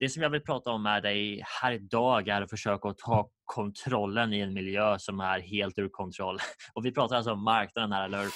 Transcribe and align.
Det 0.00 0.08
som 0.08 0.22
jag 0.22 0.30
vill 0.30 0.40
prata 0.40 0.70
om 0.70 0.82
med 0.82 1.02
dig 1.02 1.42
här 1.60 1.72
idag 1.72 2.28
är 2.28 2.42
att 2.42 2.50
försöka 2.50 2.94
ta 3.06 3.28
kontrollen 3.44 4.32
i 4.32 4.40
en 4.40 4.52
miljö 4.52 4.98
som 4.98 5.20
är 5.20 5.40
helt 5.40 5.78
ur 5.78 5.88
kontroll. 5.88 6.38
Och 6.74 6.84
vi 6.84 6.92
pratar 6.92 7.16
alltså 7.16 7.32
om 7.32 7.44
marknaden 7.44 7.92
här, 7.92 8.04
eller 8.04 8.18
hur? 8.18 8.30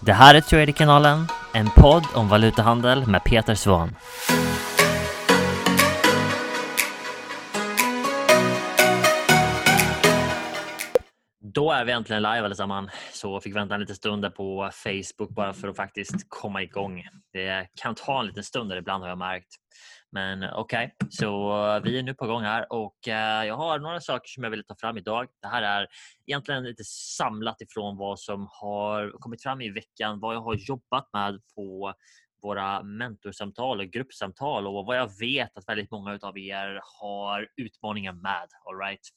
Det 0.00 0.12
här 0.12 0.34
är 0.34 0.40
Traderkanalen, 0.40 1.26
en 1.54 1.70
podd 1.70 2.04
om 2.14 2.28
valutahandel 2.28 3.06
med 3.06 3.24
Peter 3.24 3.54
Svahn. 3.54 3.96
Då 11.54 11.70
är 11.70 11.84
vi 11.84 11.92
äntligen 11.92 12.22
live 12.22 12.44
allesammans. 12.44 12.90
Så 13.12 13.40
fick 13.40 13.56
vänta 13.56 13.74
en 13.74 13.80
liten 13.80 13.96
stund 13.96 14.34
på 14.34 14.70
Facebook 14.72 15.30
bara 15.30 15.52
för 15.52 15.68
att 15.68 15.76
faktiskt 15.76 16.26
komma 16.28 16.62
igång. 16.62 17.02
Det 17.32 17.68
kan 17.74 17.94
ta 17.94 18.20
en 18.20 18.26
liten 18.26 18.44
stund 18.44 18.70
där 18.70 18.76
ibland 18.76 19.02
har 19.02 19.08
jag 19.08 19.18
märkt. 19.18 19.48
Men 20.12 20.50
okej, 20.52 20.94
okay. 20.98 21.08
så 21.10 21.30
vi 21.84 21.98
är 21.98 22.02
nu 22.02 22.14
på 22.14 22.26
gång 22.26 22.42
här 22.42 22.72
och 22.72 23.08
eh, 23.08 23.44
jag 23.44 23.56
har 23.56 23.78
några 23.78 24.00
saker 24.00 24.28
som 24.28 24.44
jag 24.44 24.50
vill 24.50 24.64
ta 24.64 24.76
fram 24.80 24.98
idag. 24.98 25.26
Det 25.42 25.48
här 25.48 25.62
är 25.62 25.86
egentligen 26.26 26.64
lite 26.64 26.84
samlat 26.84 27.60
ifrån 27.60 27.96
vad 27.96 28.20
som 28.20 28.48
har 28.50 29.10
kommit 29.18 29.42
fram 29.42 29.60
i 29.60 29.70
veckan, 29.70 30.20
vad 30.20 30.34
jag 30.34 30.40
har 30.40 30.54
jobbat 30.54 31.08
med 31.12 31.40
på 31.54 31.94
våra 32.42 32.82
mentorsamtal 32.82 33.80
och 33.80 33.86
gruppsamtal 33.86 34.66
och 34.66 34.86
vad 34.86 34.96
jag 34.96 35.18
vet 35.20 35.56
att 35.58 35.68
väldigt 35.68 35.90
många 35.90 36.18
av 36.22 36.38
er 36.38 36.80
har 37.00 37.48
utmaningar 37.56 38.12
med. 38.12 38.48
All 38.64 38.78
right? 38.78 39.08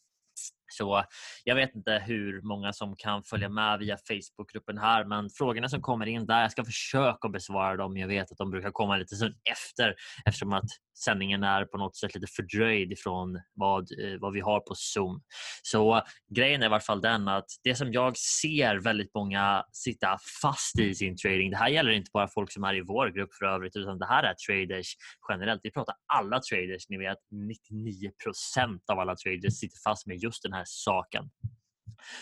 Så 0.68 1.04
jag 1.44 1.56
vet 1.56 1.76
inte 1.76 2.04
hur 2.06 2.42
många 2.42 2.74
som 2.74 2.96
kan 2.96 3.24
följa 3.24 3.50
med 3.50 3.80
via 3.80 3.98
Facebookgruppen 3.98 4.78
här, 4.78 5.06
men 5.06 5.30
frågorna 5.30 5.70
som 5.70 5.82
kommer 5.82 6.06
in 6.06 6.26
där, 6.26 6.42
jag 6.42 6.52
ska 6.52 6.66
försöka 6.66 7.30
besvara 7.30 7.78
dem. 7.78 7.98
Jag 7.98 8.08
vet 8.08 8.32
att 8.32 8.38
de 8.38 8.52
brukar 8.52 8.72
komma 8.72 8.98
lite 8.98 9.16
sen 9.16 9.34
efter 9.52 9.96
eftersom 10.26 10.54
att 10.54 10.70
sändningen 11.04 11.44
är 11.44 11.66
på 11.66 11.78
något 11.78 11.96
sätt 11.96 12.16
lite 12.16 12.28
fördröjd 12.36 12.92
ifrån 12.92 13.42
vad, 13.54 13.82
eh, 13.82 14.20
vad 14.20 14.34
vi 14.34 14.40
har 14.40 14.60
på 14.60 14.76
Zoom. 14.76 15.22
Så 15.62 16.02
grejen 16.36 16.62
är 16.62 16.66
i 16.66 16.70
varje 16.70 16.82
fall 16.82 17.02
den 17.02 17.28
att 17.28 17.46
det 17.64 17.76
som 17.76 17.94
jag 17.94 18.18
ser 18.18 18.76
väldigt 18.80 19.16
många 19.16 19.64
sitta 19.72 20.18
fast 20.42 20.80
i 20.80 20.96
sin 20.96 21.18
trading. 21.18 21.52
Det 21.52 21.58
här 21.58 21.70
gäller 21.70 21.92
inte 21.92 22.12
bara 22.14 22.28
folk 22.28 22.52
som 22.52 22.64
är 22.64 22.76
i 22.76 22.82
vår 22.82 23.08
grupp 23.08 23.34
för 23.34 23.46
övrigt, 23.46 23.76
utan 23.76 24.00
det 24.00 24.06
här 24.06 24.24
är 24.24 24.34
traders 24.34 24.96
generellt. 25.30 25.62
Vi 25.64 25.72
pratar 25.72 25.96
alla 26.14 26.40
traders. 26.40 26.90
Ni 26.90 26.98
vet 26.98 27.18
99% 27.32 28.80
av 28.92 29.00
alla 29.00 29.16
traders 29.16 29.54
sitter 29.54 29.78
fast 29.84 30.08
med 30.08 30.18
just 30.18 30.44
den 30.44 30.54
här 30.54 30.57
här 30.58 30.66
saken. 30.68 31.30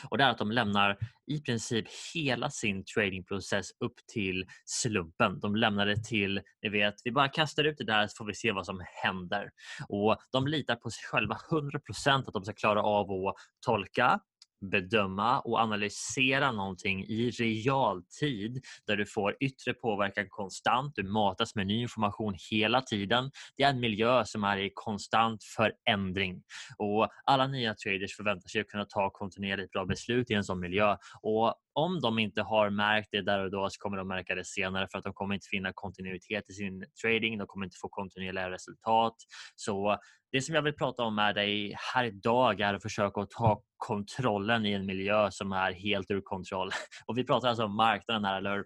Och 0.10 0.18
det 0.18 0.24
är 0.24 0.30
att 0.30 0.38
de 0.38 0.52
lämnar 0.52 0.98
i 1.28 1.42
princip 1.42 1.86
hela 2.14 2.50
sin 2.50 2.84
tradingprocess 2.96 3.72
upp 3.80 3.94
till 4.14 4.46
slumpen. 4.66 5.40
De 5.40 5.56
lämnar 5.56 5.86
det 5.86 6.04
till, 6.04 6.42
ni 6.62 6.70
vet, 6.70 6.96
vi 7.04 7.12
bara 7.12 7.30
kastar 7.30 7.64
ut 7.64 7.78
det 7.78 7.86
där 7.86 8.08
så 8.08 8.16
får 8.18 8.26
vi 8.26 8.34
se 8.34 8.52
vad 8.52 8.66
som 8.66 8.84
händer. 9.04 9.50
Och 9.90 10.18
de 10.32 10.48
litar 10.48 10.76
på 10.76 10.90
sig 10.90 11.04
själva 11.04 11.38
100% 11.52 12.28
att 12.28 12.34
de 12.34 12.44
ska 12.44 12.54
klara 12.54 12.84
av 12.84 13.12
att 13.12 13.36
tolka, 13.66 14.20
bedöma 14.62 15.40
och 15.40 15.60
analysera 15.60 16.52
någonting 16.52 17.04
i 17.04 17.30
realtid 17.30 18.62
där 18.88 18.98
du 18.98 19.06
får 19.06 19.36
yttre 19.40 19.74
påverkan 19.74 20.26
konstant. 20.30 20.94
Du 20.96 21.04
matas 21.04 21.56
med 21.56 21.68
ny 21.68 21.82
information 21.82 22.36
hela 22.52 22.82
tiden. 22.82 23.32
Det 23.58 23.64
är 23.64 23.70
en 23.70 23.80
miljö 23.80 24.26
som 24.26 24.44
är 24.44 24.58
i 24.58 24.72
konstant 24.74 25.44
förändring 25.44 26.44
och 26.78 27.08
alla 27.26 27.48
nya 27.48 27.76
traders 27.76 28.16
förväntar 28.16 28.48
sig 28.50 28.62
att 28.62 28.68
kunna 28.68 28.86
ta 28.86 29.10
kontinuerligt 29.10 29.72
bra 29.72 29.86
beslut 29.86 30.32
i 30.32 30.34
en 30.34 30.44
sån 30.44 30.60
miljö 30.60 30.98
och 31.22 31.56
om 31.76 32.02
de 32.02 32.20
inte 32.20 32.42
har 32.42 32.70
märkt 32.70 33.08
det 33.12 33.22
där 33.22 33.40
och 33.40 33.52
då 33.52 33.70
så 33.70 33.80
kommer 33.80 33.98
de 33.98 34.08
märka 34.08 34.36
det 34.36 34.46
senare 34.46 34.88
för 34.92 34.98
att 34.98 35.04
de 35.04 35.14
kommer 35.14 35.36
inte 35.36 35.48
finna 35.52 35.72
kontinuitet 35.74 36.50
i 36.50 36.54
sin 36.54 36.86
trading. 37.02 37.38
De 37.38 37.48
kommer 37.48 37.66
inte 37.66 37.78
få 37.82 37.90
kontinuerliga 37.90 38.52
resultat. 38.52 39.16
Så 39.56 39.98
det 40.32 40.42
som 40.42 40.56
jag 40.56 40.62
vill 40.62 40.76
prata 40.76 41.04
om 41.04 41.16
med 41.16 41.36
dig 41.36 41.76
här 41.94 42.04
idag 42.04 42.62
är 42.62 42.74
att 42.74 42.82
försöka 42.82 43.26
ta 43.26 43.62
kontrollen 43.78 44.66
i 44.66 44.72
en 44.72 44.86
miljö 44.86 45.32
som 45.32 45.52
är 45.52 45.72
helt 45.72 46.12
ur 46.12 46.22
kontroll. 46.22 46.70
Och 47.06 47.18
vi 47.18 47.24
pratar 47.24 47.48
alltså 47.48 47.66
om 47.66 47.76
marknaden 47.76 48.26
här, 48.26 48.38
eller 48.38 48.64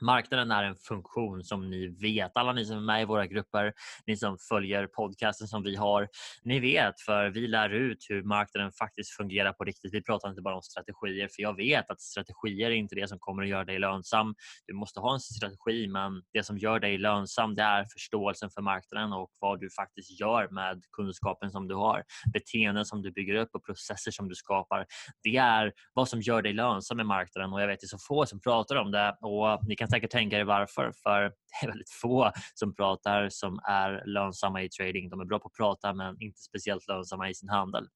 Marknaden 0.00 0.50
är 0.50 0.62
en 0.62 0.76
funktion 0.76 1.44
som 1.44 1.70
ni 1.70 1.88
vet, 1.88 2.32
alla 2.34 2.52
ni 2.52 2.64
som 2.64 2.76
är 2.76 2.80
med 2.80 3.02
i 3.02 3.04
våra 3.04 3.26
grupper, 3.26 3.72
ni 4.06 4.16
som 4.16 4.38
följer 4.48 4.86
podcasten 4.86 5.48
som 5.48 5.62
vi 5.62 5.76
har. 5.76 6.08
Ni 6.42 6.60
vet 6.60 7.00
för 7.00 7.30
vi 7.30 7.46
lär 7.46 7.70
ut 7.70 7.98
hur 8.08 8.22
marknaden 8.22 8.72
faktiskt 8.72 9.10
fungerar 9.10 9.52
på 9.52 9.64
riktigt. 9.64 9.94
Vi 9.94 10.02
pratar 10.02 10.30
inte 10.30 10.42
bara 10.42 10.54
om 10.54 10.62
strategier 10.62 11.28
för 11.28 11.42
jag 11.42 11.56
vet 11.56 11.90
att 11.90 12.00
strategier 12.00 12.70
är 12.70 12.74
inte 12.74 12.94
det 12.94 13.08
som 13.08 13.18
kommer 13.18 13.42
att 13.42 13.48
göra 13.48 13.64
dig 13.64 13.78
lönsam. 13.78 14.34
Du 14.66 14.74
måste 14.74 15.00
ha 15.00 15.14
en 15.14 15.20
strategi 15.20 15.88
men 15.88 16.22
det 16.32 16.42
som 16.42 16.58
gör 16.58 16.80
dig 16.80 16.98
lönsam 16.98 17.54
det 17.54 17.62
är 17.62 17.86
förståelsen 17.92 18.50
för 18.50 18.62
marknaden 18.62 19.12
och 19.12 19.30
vad 19.38 19.60
du 19.60 19.70
faktiskt 19.70 20.20
gör 20.20 20.48
med 20.48 20.82
kunskapen 20.92 21.50
som 21.50 21.68
du 21.68 21.74
har. 21.74 22.02
Beteenden 22.32 22.84
som 22.84 23.02
du 23.02 23.12
bygger 23.12 23.34
upp 23.34 23.50
och 23.52 23.64
processer 23.64 24.10
som 24.10 24.28
du 24.28 24.34
skapar. 24.34 24.86
Det 25.22 25.36
är 25.36 25.72
vad 25.92 26.08
som 26.08 26.20
gör 26.20 26.42
dig 26.42 26.52
lönsam 26.52 27.00
i 27.00 27.04
marknaden 27.04 27.52
och 27.52 27.62
jag 27.62 27.66
vet 27.66 27.80
det 27.80 27.84
är 27.84 27.88
så 27.88 27.98
få 27.98 28.26
som 28.26 28.40
pratar 28.40 28.76
om 28.76 28.90
det 28.90 29.16
och 29.20 29.68
ni 29.68 29.76
kan 29.76 29.83
kan 29.84 29.90
säkert 29.90 30.10
tänka 30.10 30.38
er 30.38 30.44
varför. 30.44 30.92
För 31.02 31.20
det 31.22 31.66
är 31.66 31.68
väldigt 31.68 31.90
få 31.90 32.32
som 32.54 32.74
pratar 32.74 33.28
som 33.28 33.58
är 33.64 34.02
lönsamma 34.06 34.62
i 34.62 34.68
trading. 34.68 35.10
De 35.10 35.20
är 35.20 35.24
bra 35.24 35.38
på 35.38 35.46
att 35.46 35.56
prata 35.56 35.94
men 35.94 36.16
inte 36.20 36.40
speciellt 36.40 36.88
lönsamma 36.88 37.30
i 37.30 37.34
sin 37.34 37.48
handel. 37.48 37.88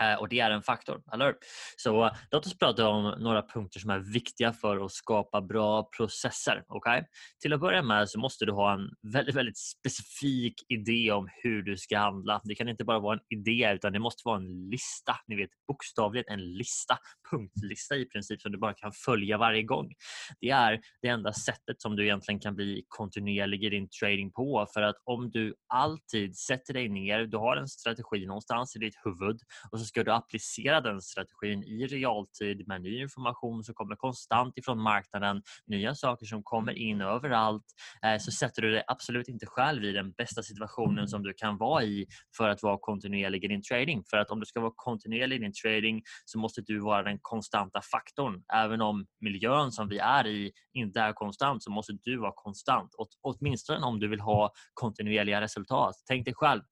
Eh, 0.00 0.14
och 0.14 0.28
det 0.28 0.40
är 0.40 0.50
en 0.50 0.62
faktor, 0.62 1.02
eller 1.12 1.34
Så 1.76 2.10
låt 2.30 2.46
oss 2.46 2.58
prata 2.58 2.88
om 2.88 3.14
några 3.18 3.42
punkter 3.42 3.80
som 3.80 3.90
är 3.90 3.98
viktiga 3.98 4.52
för 4.52 4.84
att 4.84 4.92
skapa 4.92 5.40
bra 5.40 5.88
processer. 5.96 6.64
Okay? 6.68 7.02
Till 7.42 7.52
att 7.52 7.60
börja 7.60 7.82
med 7.82 8.08
så 8.08 8.18
måste 8.18 8.44
du 8.44 8.52
ha 8.52 8.74
en 8.74 9.12
väldigt, 9.12 9.34
väldigt 9.34 9.58
specifik 9.58 10.54
idé 10.68 11.12
om 11.12 11.28
hur 11.42 11.62
du 11.62 11.76
ska 11.76 11.98
handla. 11.98 12.40
Det 12.44 12.54
kan 12.54 12.68
inte 12.68 12.84
bara 12.84 12.98
vara 12.98 13.14
en 13.14 13.38
idé 13.38 13.72
utan 13.74 13.92
det 13.92 13.98
måste 13.98 14.22
vara 14.24 14.36
en 14.36 14.68
lista. 14.70 15.16
Ni 15.26 15.36
vet 15.36 15.50
bokstavligt 15.68 16.28
en 16.28 16.52
lista, 16.52 16.98
punktlista 17.30 17.96
i 17.96 18.04
princip 18.04 18.40
som 18.40 18.52
du 18.52 18.58
bara 18.58 18.74
kan 18.74 18.92
följa 18.92 19.38
varje 19.38 19.62
gång. 19.62 19.92
Det 20.40 20.50
är 20.50 20.80
det 21.02 21.08
enda 21.08 21.32
sättet 21.32 21.82
som 21.82 21.96
du 21.96 22.04
egentligen 22.04 22.40
kan 22.40 22.54
bli 22.54 22.84
kontinuerlig 22.88 23.64
i 23.64 23.68
din 23.68 23.88
trading 24.00 24.32
på 24.32 24.66
för 24.74 24.82
att 24.82 24.96
om 25.04 25.30
du 25.30 25.54
alltid 25.68 26.36
sätter 26.36 26.74
dig 26.74 26.88
ner, 26.88 27.26
du 27.26 27.36
har 27.36 27.56
en 27.56 27.68
strategi 27.68 28.26
någonstans 28.26 28.76
i 28.76 28.78
ditt 28.78 28.94
huvud 29.04 29.40
och 29.70 29.80
så 29.80 29.84
ska 29.84 30.04
du 30.04 30.12
applicera 30.12 30.80
den 30.80 31.00
strategin 31.00 31.62
i 31.62 31.86
realtid 31.86 32.68
med 32.68 32.82
ny 32.82 33.02
information 33.02 33.64
som 33.64 33.74
kommer 33.74 33.96
konstant 33.96 34.58
ifrån 34.58 34.82
marknaden, 34.82 35.42
nya 35.66 35.94
saker 35.94 36.26
som 36.26 36.42
kommer 36.42 36.72
in 36.72 37.00
överallt, 37.00 37.64
eh, 38.04 38.18
så 38.18 38.30
sätter 38.32 38.62
du 38.62 38.72
dig 38.72 38.82
absolut 38.86 39.28
inte 39.28 39.46
själv 39.46 39.84
i 39.84 39.92
den 39.92 40.12
bästa 40.12 40.42
situationen 40.42 41.08
som 41.08 41.22
du 41.22 41.32
kan 41.36 41.58
vara 41.58 41.82
i 41.84 42.06
för 42.36 42.48
att 42.48 42.62
vara 42.62 42.78
kontinuerlig 42.80 43.44
i 43.44 43.48
din 43.48 43.62
trading. 43.62 44.02
För 44.10 44.16
att 44.16 44.30
om 44.30 44.40
du 44.40 44.46
ska 44.46 44.60
vara 44.60 44.72
kontinuerlig 44.76 45.36
i 45.36 45.38
din 45.38 45.52
trading 45.62 46.02
så 46.24 46.38
måste 46.38 46.60
du 46.60 46.80
vara 46.80 47.02
den 47.02 47.15
konstanta 47.22 47.80
faktorn. 47.92 48.42
Även 48.54 48.80
om 48.80 49.06
miljön 49.20 49.72
som 49.72 49.88
vi 49.88 49.98
är 49.98 50.26
i 50.26 50.52
inte 50.72 51.00
är 51.00 51.12
konstant 51.12 51.62
så 51.62 51.70
måste 51.70 51.92
du 52.02 52.18
vara 52.18 52.32
konstant. 52.34 52.94
åtminstone 53.22 53.86
om 53.86 54.00
du 54.00 54.08
vill 54.08 54.20
ha 54.20 54.52
kontinuerliga 54.74 55.40
resultat. 55.40 55.94
Tänk 56.06 56.24
dig 56.24 56.34
själv, 56.34 56.62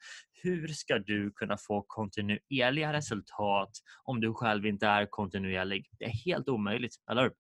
hur 0.43 0.69
ska 0.69 0.99
du 0.99 1.33
kunna 1.33 1.57
få 1.57 1.85
kontinuerliga 1.87 2.93
resultat 2.93 3.71
om 4.05 4.21
du 4.21 4.35
själv 4.35 4.67
inte 4.67 4.87
är 4.87 5.07
kontinuerlig? 5.11 5.87
Det 5.99 6.05
är 6.05 6.25
helt 6.25 6.49
omöjligt, 6.49 6.95
eller 7.11 7.23
hur? 7.23 7.33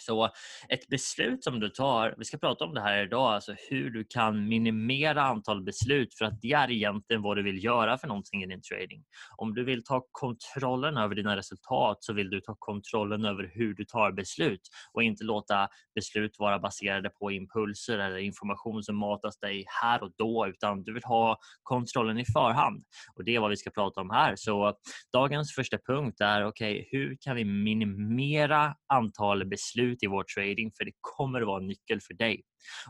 Så 0.00 0.30
ett 0.68 0.88
beslut 0.88 1.44
som 1.44 1.60
du 1.60 1.68
tar, 1.68 2.14
vi 2.18 2.24
ska 2.24 2.38
prata 2.38 2.64
om 2.64 2.74
det 2.74 2.80
här 2.80 3.02
idag, 3.02 3.34
alltså 3.34 3.54
hur 3.70 3.90
du 3.90 4.04
kan 4.04 4.48
minimera 4.48 5.22
antal 5.22 5.62
beslut 5.62 6.14
för 6.14 6.24
att 6.24 6.40
det 6.40 6.52
är 6.52 6.70
egentligen 6.70 7.22
vad 7.22 7.36
du 7.36 7.42
vill 7.42 7.64
göra 7.64 7.98
för 7.98 8.08
någonting 8.08 8.42
i 8.42 8.46
din 8.46 8.62
trading. 8.62 9.04
Om 9.36 9.54
du 9.54 9.64
vill 9.64 9.84
ta 9.84 10.06
kontrollen 10.10 10.96
över 10.96 11.14
dina 11.14 11.36
resultat 11.36 11.96
så 12.00 12.12
vill 12.12 12.30
du 12.30 12.40
ta 12.40 12.56
kontrollen 12.58 13.24
över 13.24 13.50
hur 13.54 13.74
du 13.74 13.84
tar 13.84 14.12
beslut 14.12 14.60
och 14.92 15.02
inte 15.02 15.24
låta 15.24 15.68
beslut 15.94 16.36
vara 16.38 16.58
baserade 16.58 17.10
på 17.10 17.32
impulser 17.32 17.98
eller 17.98 18.18
information 18.18 18.82
som 18.82 18.96
matas 18.96 19.38
dig 19.38 19.64
här 19.82 20.02
och 20.02 20.12
då 20.18 20.46
utan 20.48 20.82
du 20.82 20.94
vill 20.94 21.04
ha 21.04 21.38
kontrollen 21.62 22.18
i 22.18 22.24
förhand. 22.24 22.84
Och 23.14 23.24
Det 23.24 23.34
är 23.34 23.40
vad 23.40 23.50
vi 23.50 23.56
ska 23.56 23.70
prata 23.70 24.00
om 24.00 24.10
här. 24.10 24.36
Så 24.36 24.74
dagens 25.12 25.54
första 25.54 25.78
punkt 25.86 26.20
är 26.20 26.46
okej, 26.46 26.72
okay, 26.72 26.88
hur 26.90 27.16
kan 27.20 27.36
vi 27.36 27.44
minimera 27.44 28.74
antal 28.88 29.46
beslut 29.46 29.83
beslut 29.84 30.02
i 30.02 30.06
vår 30.06 30.24
trading 30.34 30.72
för 30.78 30.84
det 30.84 30.92
kommer 31.00 31.40
att 31.40 31.46
vara 31.46 31.60
en 31.60 31.66
nyckel 31.66 32.00
för 32.00 32.14
dig. 32.14 32.42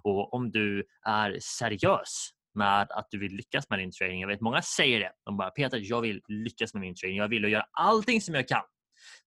Och 0.02 0.34
om 0.34 0.50
du 0.50 0.84
är 1.06 1.38
seriös 1.40 2.30
med 2.54 2.90
att 2.90 3.06
du 3.10 3.18
vill 3.18 3.32
lyckas 3.32 3.70
med 3.70 3.78
din 3.78 3.92
trading. 3.92 4.20
Jag 4.20 4.28
vet 4.28 4.40
många 4.40 4.62
säger 4.62 5.00
det. 5.00 5.12
De 5.24 5.36
bara 5.36 5.50
Peter, 5.50 5.80
jag 5.82 6.00
vill 6.00 6.20
lyckas 6.28 6.74
med 6.74 6.80
min 6.80 6.94
trading. 6.94 7.16
Jag 7.16 7.28
vill 7.28 7.44
göra 7.44 7.66
allting 7.72 8.20
som 8.20 8.34
jag 8.34 8.48
kan 8.48 8.62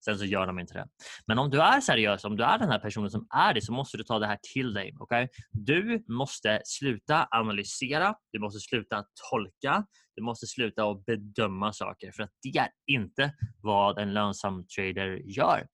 Sen 0.05 0.17
så 0.17 0.25
gör 0.25 0.47
de 0.47 0.59
inte 0.59 0.73
det. 0.73 0.87
Men 1.27 1.39
om 1.39 1.49
du 1.49 1.61
är 1.61 1.81
seriös, 1.81 2.23
om 2.23 2.37
du 2.37 2.43
är 2.43 2.57
den 2.57 2.69
här 2.69 2.79
personen 2.79 3.11
som 3.11 3.27
är 3.29 3.53
det, 3.53 3.61
så 3.61 3.73
måste 3.73 3.97
du 3.97 4.03
ta 4.03 4.19
det 4.19 4.27
här 4.27 4.39
till 4.53 4.73
dig. 4.73 4.95
Okay? 4.99 5.27
Du 5.51 6.05
måste 6.07 6.61
sluta 6.65 7.27
analysera, 7.31 8.15
du 8.31 8.39
måste 8.39 8.59
sluta 8.59 9.03
tolka, 9.31 9.85
du 10.17 10.23
måste 10.23 10.47
sluta 10.47 10.83
att 10.83 11.05
bedöma 11.05 11.73
saker 11.73 12.11
för 12.11 12.23
att 12.23 12.31
det 12.43 12.59
är 12.59 12.69
inte 12.87 13.33
vad 13.61 13.99
en 13.99 14.13
lönsam 14.13 14.65
trader 14.67 15.21
gör. 15.25 15.67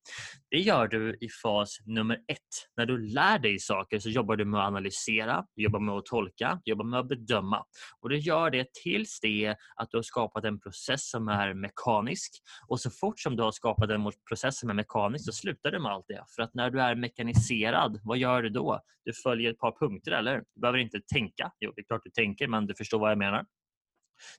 Det 0.50 0.58
gör 0.58 0.88
du 0.88 1.18
i 1.20 1.28
fas 1.42 1.78
nummer 1.86 2.14
ett. 2.14 2.38
När 2.76 2.86
du 2.86 2.98
lär 2.98 3.38
dig 3.38 3.58
saker 3.58 3.98
så 3.98 4.10
jobbar 4.10 4.36
du 4.36 4.44
med 4.44 4.60
att 4.60 4.66
analysera, 4.66 5.46
du 5.56 5.62
jobbar 5.62 5.80
med 5.80 5.94
att 5.94 6.06
tolka, 6.06 6.60
du 6.64 6.70
jobbar 6.70 6.84
med 6.84 7.00
att 7.00 7.08
bedöma. 7.08 7.64
Och 8.00 8.08
du 8.08 8.18
gör 8.18 8.50
det 8.50 8.66
tills 8.82 9.20
det 9.20 9.56
att 9.76 9.90
du 9.90 9.96
har 9.96 10.02
skapat 10.02 10.44
en 10.44 10.60
process 10.60 11.10
som 11.10 11.28
är 11.28 11.54
mekanisk. 11.54 12.32
Och 12.68 12.80
så 12.80 12.90
fort 12.90 13.20
som 13.20 13.36
du 13.36 13.42
har 13.42 13.52
skapat 13.52 13.90
en 13.90 14.10
process 14.28 14.58
som 14.58 14.70
är 14.70 14.74
mekanisk 14.74 15.24
så 15.24 15.32
slutar 15.32 15.70
du 15.70 15.78
med 15.78 15.92
allt 15.92 16.06
det. 16.08 16.24
För 16.36 16.42
att 16.42 16.54
när 16.54 16.70
du 16.70 16.80
är 16.80 16.94
mekaniserad, 16.94 18.00
vad 18.02 18.18
gör 18.18 18.42
du 18.42 18.48
då? 18.48 18.80
Du 19.04 19.12
följer 19.12 19.50
ett 19.50 19.58
par 19.58 19.78
punkter, 19.78 20.12
eller? 20.12 20.42
Du 20.54 20.60
behöver 20.60 20.78
inte 20.78 21.00
tänka. 21.14 21.52
Jo, 21.60 21.72
det 21.76 21.80
är 21.80 21.84
klart 21.84 22.04
du 22.04 22.10
tänker, 22.10 22.48
men 22.48 22.66
du 22.66 22.74
förstår 22.74 22.98
vad 22.98 23.10
jag 23.10 23.18
menar. 23.18 23.44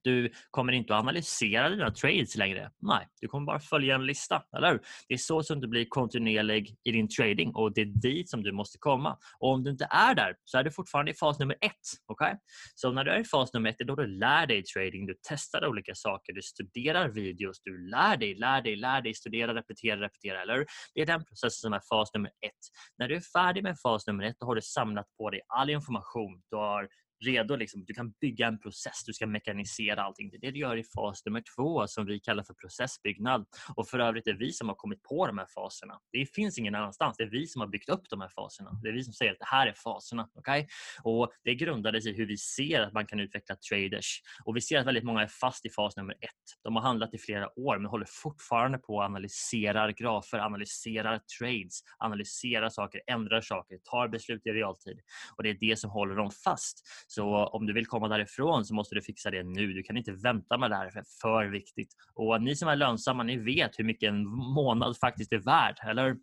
Du 0.04 0.32
kommer 0.52 0.74
inte 0.74 0.96
att 0.96 1.00
analysera 1.00 1.70
dina 1.70 1.92
trades 1.92 2.36
längre. 2.36 2.72
Nej, 2.82 3.08
du 3.22 3.28
kommer 3.28 3.46
bara 3.46 3.60
följa 3.60 3.96
en 3.96 4.06
lista. 4.06 4.44
Eller 4.58 4.72
hur? 4.72 4.82
Det 5.08 5.14
är 5.14 5.18
så 5.18 5.44
som 5.44 5.62
du 5.62 5.68
blir 5.68 5.86
kontinuerlig 5.90 6.76
i 6.84 6.92
din 6.92 7.10
trading 7.10 7.52
och 7.56 7.74
det 7.74 7.82
är 7.82 7.86
dit 7.86 8.30
som 8.30 8.44
du 8.44 8.52
måste 8.52 8.78
komma. 8.78 9.18
Och 9.40 9.54
Om 9.54 9.64
du 9.64 9.72
inte 9.72 9.88
är 9.92 10.16
där 10.16 10.36
så 10.44 10.58
är 10.58 10.64
du 10.64 10.72
fortfarande 10.72 11.12
i 11.12 11.14
fas 11.14 11.40
nummer 11.40 11.56
ett. 11.62 11.72
Okay? 12.08 12.34
Så 12.76 12.92
när 12.92 13.04
du 13.04 13.12
är 13.12 13.20
i 13.20 13.24
fas 13.24 13.54
nummer 13.54 13.70
ett, 13.70 13.76
det 13.78 13.84
är 13.84 13.86
då 13.86 13.96
du 13.96 14.08
lär 14.08 14.48
dig 14.48 14.64
trading, 14.64 15.06
du 15.06 15.16
testar 15.30 15.68
olika 15.68 15.96
saker, 15.96 16.34
du 16.34 16.42
studerar 16.42 17.10
videos, 17.10 17.62
du 17.64 17.90
lär 17.90 18.18
dig, 18.18 18.36
lär 18.36 18.62
dig, 18.62 18.76
lär 18.76 19.02
dig, 19.02 19.14
studera, 19.14 19.56
repetera, 19.56 20.02
repetera. 20.02 20.42
Eller 20.42 20.66
Det 20.94 21.02
är 21.02 21.06
den 21.06 21.26
processen 21.26 21.52
som 21.52 21.74
är 21.74 21.82
fas 21.90 22.14
nummer 22.14 22.32
ett. 22.46 22.52
När 22.98 23.08
du 23.08 23.16
är 23.16 23.22
färdig 23.34 23.64
med 23.64 23.80
fas 23.80 24.08
nummer 24.08 24.24
ett, 24.24 24.36
då 24.40 24.46
har 24.46 24.56
du 24.56 24.62
samlat 24.62 25.06
på 25.18 25.30
dig 25.30 25.42
all 25.48 25.70
information. 25.70 26.42
Du 26.50 26.58
har 26.58 26.88
redo. 27.26 27.56
Liksom. 27.56 27.86
Du 27.86 27.94
kan 27.94 28.12
bygga 28.12 28.48
en 28.48 28.60
process, 28.60 29.04
du 29.06 29.14
ska 29.14 29.28
mekanisera 29.28 30.04
allting. 30.04 30.30
Det 30.30 30.38
är 30.38 30.42
det 30.42 30.52
du 30.52 30.60
gör 30.60 30.78
i 30.78 30.84
fas 30.84 31.26
nummer 31.26 31.44
två 31.56 31.88
som 31.88 32.06
vi 32.06 32.20
kallar 32.20 32.44
för 32.44 32.54
processbyggnad. 32.54 33.46
Och 33.76 33.88
för 33.88 34.00
övrigt 34.00 34.28
är 34.28 34.34
vi 34.34 34.52
som 34.52 34.68
har 34.68 34.76
kommit 34.76 35.04
på 35.04 35.28
de 35.28 35.38
här 35.38 35.48
faserna. 35.56 36.00
Det 36.12 36.26
finns 36.26 36.58
ingen 36.58 36.76
annanstans. 36.76 37.18
Det 37.18 37.24
är 37.24 37.30
vi 37.30 37.48
som 37.48 37.62
har 37.62 37.68
byggt 37.68 37.90
upp 37.90 38.10
de 38.10 38.22
här 38.22 38.30
faserna. 38.30 38.80
Det 38.84 38.90
är 38.90 38.94
vi 38.94 39.04
som 39.04 39.14
säger 39.14 39.32
att 39.32 39.40
det 39.40 39.46
här 39.46 39.68
är 39.68 39.74
faserna. 39.74 40.30
Okay? 40.36 40.66
Och 41.04 41.32
Det 41.44 41.56
grundades 41.56 42.06
i 42.06 42.14
hur 42.14 42.26
vi 42.26 42.38
ser 42.38 42.82
att 42.82 42.94
man 42.94 43.06
kan 43.06 43.20
utveckla 43.20 43.56
traders. 43.56 44.22
Och 44.46 44.56
Vi 44.56 44.62
ser 44.62 44.80
att 44.80 44.88
väldigt 44.88 45.04
många 45.04 45.22
är 45.22 45.28
fast 45.28 45.66
i 45.66 45.70
fas 45.70 45.98
nummer 45.98 46.16
ett. 46.22 46.62
De 46.64 46.76
har 46.76 46.84
handlat 46.84 47.14
i 47.14 47.18
flera 47.18 47.60
år 47.60 47.78
men 47.78 47.86
håller 47.86 48.08
fortfarande 48.10 48.78
på 48.78 49.02
att 49.02 49.06
analysera 49.06 49.92
grafer, 49.92 50.40
analyserar 50.40 51.22
trades, 51.40 51.80
analyserar 51.98 52.70
saker, 52.70 53.02
ändrar 53.08 53.42
saker, 53.42 53.78
tar 53.84 54.08
beslut 54.08 54.46
i 54.46 54.50
realtid. 54.50 55.00
Och 55.38 55.44
Det 55.44 55.50
är 55.50 55.58
det 55.60 55.80
som 55.80 55.90
håller 55.90 56.16
dem 56.16 56.32
fast. 56.44 56.88
Så 57.08 57.46
om 57.46 57.66
du 57.66 57.74
vill 57.74 57.86
komma 57.86 58.08
därifrån 58.08 58.66
så 58.66 58.74
måste 58.74 58.96
du 58.96 59.02
fixa 59.02 59.32
det 59.32 59.44
nu. 59.44 59.74
Du 59.74 59.84
kan 59.84 59.98
inte 59.98 60.12
vänta 60.12 60.58
med 60.58 60.72
det 60.72 60.76
här, 60.76 60.90
för 60.90 61.00
det 61.00 61.00
är 61.00 61.22
för 61.22 61.52
viktigt. 61.52 61.90
Och 62.16 62.42
ni 62.42 62.56
som 62.56 62.68
är 62.68 62.76
lönsamma, 62.76 63.24
ni 63.24 63.38
vet 63.38 63.80
hur 63.80 63.84
mycket 63.84 64.10
en 64.10 64.26
månad 64.28 64.98
faktiskt 64.98 65.34
är 65.34 65.40
värd, 65.40 65.80
eller? 65.88 66.16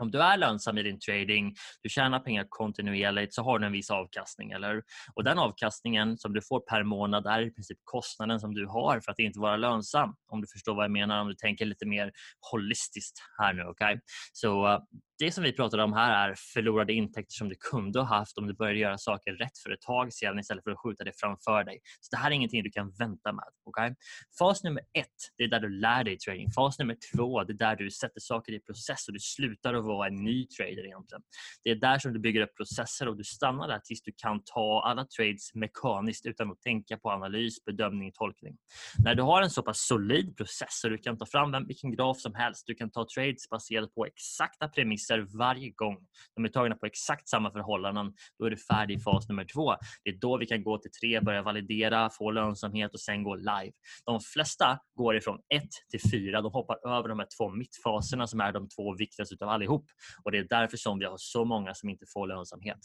Om 0.00 0.10
du 0.10 0.22
är 0.22 0.36
lönsam 0.36 0.78
i 0.78 0.82
din 0.82 0.98
trading, 1.00 1.54
du 1.82 1.88
tjänar 1.88 2.20
pengar 2.20 2.46
kontinuerligt 2.48 3.34
så 3.34 3.42
har 3.42 3.58
du 3.58 3.66
en 3.66 3.72
viss 3.72 3.90
avkastning. 3.90 4.50
Eller? 4.50 4.82
Och 5.14 5.24
Den 5.24 5.38
avkastningen 5.38 6.18
som 6.18 6.32
du 6.32 6.42
får 6.42 6.60
per 6.60 6.82
månad 6.82 7.26
är 7.26 7.40
i 7.40 7.50
princip 7.50 7.78
kostnaden 7.84 8.40
som 8.40 8.54
du 8.54 8.66
har 8.66 9.00
för 9.00 9.12
att 9.12 9.18
inte 9.18 9.40
vara 9.40 9.56
lönsam. 9.56 10.14
Om 10.28 10.40
du 10.40 10.46
förstår 10.46 10.74
vad 10.74 10.84
jag 10.84 10.90
menar, 10.90 11.20
om 11.20 11.28
du 11.28 11.34
tänker 11.34 11.66
lite 11.66 11.86
mer 11.86 12.12
holistiskt 12.52 13.18
här 13.38 13.52
nu. 13.52 13.64
Okay? 13.64 13.98
Så 14.32 14.80
det 15.18 15.32
som 15.32 15.44
vi 15.44 15.52
pratar 15.52 15.78
om 15.78 15.92
här 15.92 16.30
är 16.30 16.34
förlorade 16.54 16.92
intäkter 16.92 17.34
som 17.34 17.48
du 17.48 17.54
kunde 17.70 18.00
ha 18.00 18.06
haft 18.06 18.38
om 18.38 18.46
du 18.46 18.54
började 18.54 18.78
göra 18.78 18.98
saker 18.98 19.32
rätt 19.32 19.58
för 19.62 19.70
ett 19.70 19.80
tag 19.80 20.12
sedan 20.12 20.38
istället 20.38 20.64
för 20.64 20.70
att 20.70 20.78
skjuta 20.78 21.04
det 21.04 21.12
framför 21.16 21.64
dig. 21.64 21.78
Så 22.00 22.08
Det 22.10 22.16
här 22.16 22.30
är 22.30 22.34
ingenting 22.34 22.62
du 22.62 22.70
kan 22.70 22.90
vänta 22.98 23.32
med. 23.32 23.44
Okay? 23.64 23.94
Fas 24.38 24.64
nummer 24.64 24.82
ett, 24.98 25.08
det 25.38 25.44
är 25.44 25.48
där 25.48 25.60
du 25.60 25.68
lär 25.68 26.04
dig 26.04 26.18
trading. 26.18 26.50
Fas 26.52 26.78
nummer 26.78 26.96
två, 27.14 27.44
det 27.44 27.52
är 27.52 27.56
där 27.56 27.76
du 27.76 27.90
sätter 27.90 28.20
saker 28.20 28.52
i 28.52 28.60
process 28.60 29.08
och 29.08 29.14
du 29.14 29.20
slutar 29.20 29.74
att 29.74 29.84
vara 29.84 30.08
en 30.08 30.24
ny 30.24 30.46
trader 30.46 30.86
egentligen. 30.86 31.22
Det 31.64 31.70
är 31.70 31.76
där 31.76 31.98
som 31.98 32.12
du 32.12 32.18
bygger 32.18 32.40
upp 32.40 32.56
processer 32.56 33.08
och 33.08 33.16
du 33.16 33.24
stannar 33.24 33.68
där 33.68 33.78
tills 33.78 34.02
du 34.02 34.12
kan 34.16 34.42
ta 34.44 34.82
alla 34.84 35.04
trades 35.04 35.54
mekaniskt 35.54 36.26
utan 36.26 36.50
att 36.50 36.60
tänka 36.60 36.96
på 36.98 37.10
analys, 37.10 37.64
bedömning, 37.64 38.12
tolkning. 38.14 38.56
När 39.04 39.14
du 39.14 39.22
har 39.22 39.42
en 39.42 39.50
så 39.50 39.62
pass 39.62 39.86
solid 39.86 40.36
process 40.36 40.80
så 40.80 40.88
du 40.88 40.98
kan 40.98 41.18
ta 41.18 41.26
fram 41.26 41.66
vilken 41.66 41.96
graf 41.96 42.20
som 42.20 42.34
helst, 42.34 42.66
du 42.66 42.74
kan 42.74 42.90
ta 42.90 43.06
trades 43.14 43.48
baserat 43.48 43.94
på 43.94 44.06
exakta 44.06 44.68
premisser 44.68 45.03
priser 45.04 45.38
varje 45.38 45.70
gång. 45.70 45.96
De 46.34 46.44
är 46.44 46.48
tagna 46.48 46.76
på 46.76 46.86
exakt 46.86 47.28
samma 47.28 47.50
förhållanden. 47.50 48.12
Då 48.38 48.44
är 48.44 48.50
du 48.50 48.56
färdig 48.56 48.96
i 48.96 49.00
fas 49.00 49.28
nummer 49.28 49.44
två. 49.44 49.74
Det 50.04 50.10
är 50.10 50.18
då 50.18 50.38
vi 50.38 50.46
kan 50.46 50.62
gå 50.62 50.78
till 50.78 50.90
tre, 50.90 51.20
börja 51.20 51.42
validera, 51.42 52.10
få 52.10 52.30
lönsamhet 52.30 52.94
och 52.94 53.00
sen 53.00 53.22
gå 53.22 53.34
live. 53.34 53.72
De 54.04 54.20
flesta 54.20 54.78
går 54.94 55.16
ifrån 55.16 55.38
ett 55.54 55.70
till 55.90 56.10
fyra. 56.10 56.42
De 56.42 56.52
hoppar 56.52 56.88
över 56.88 57.08
de 57.08 57.18
här 57.18 57.28
två 57.38 57.50
mittfaserna 57.50 58.26
som 58.26 58.40
är 58.40 58.52
de 58.52 58.68
två 58.68 58.96
viktigaste 58.96 59.34
utav 59.34 59.48
allihop. 59.48 59.86
Och 60.24 60.32
Det 60.32 60.38
är 60.38 60.46
därför 60.48 60.76
som 60.76 60.98
vi 60.98 61.04
har 61.04 61.16
så 61.16 61.44
många 61.44 61.74
som 61.74 61.88
inte 61.88 62.04
får 62.14 62.26
lönsamhet. 62.26 62.78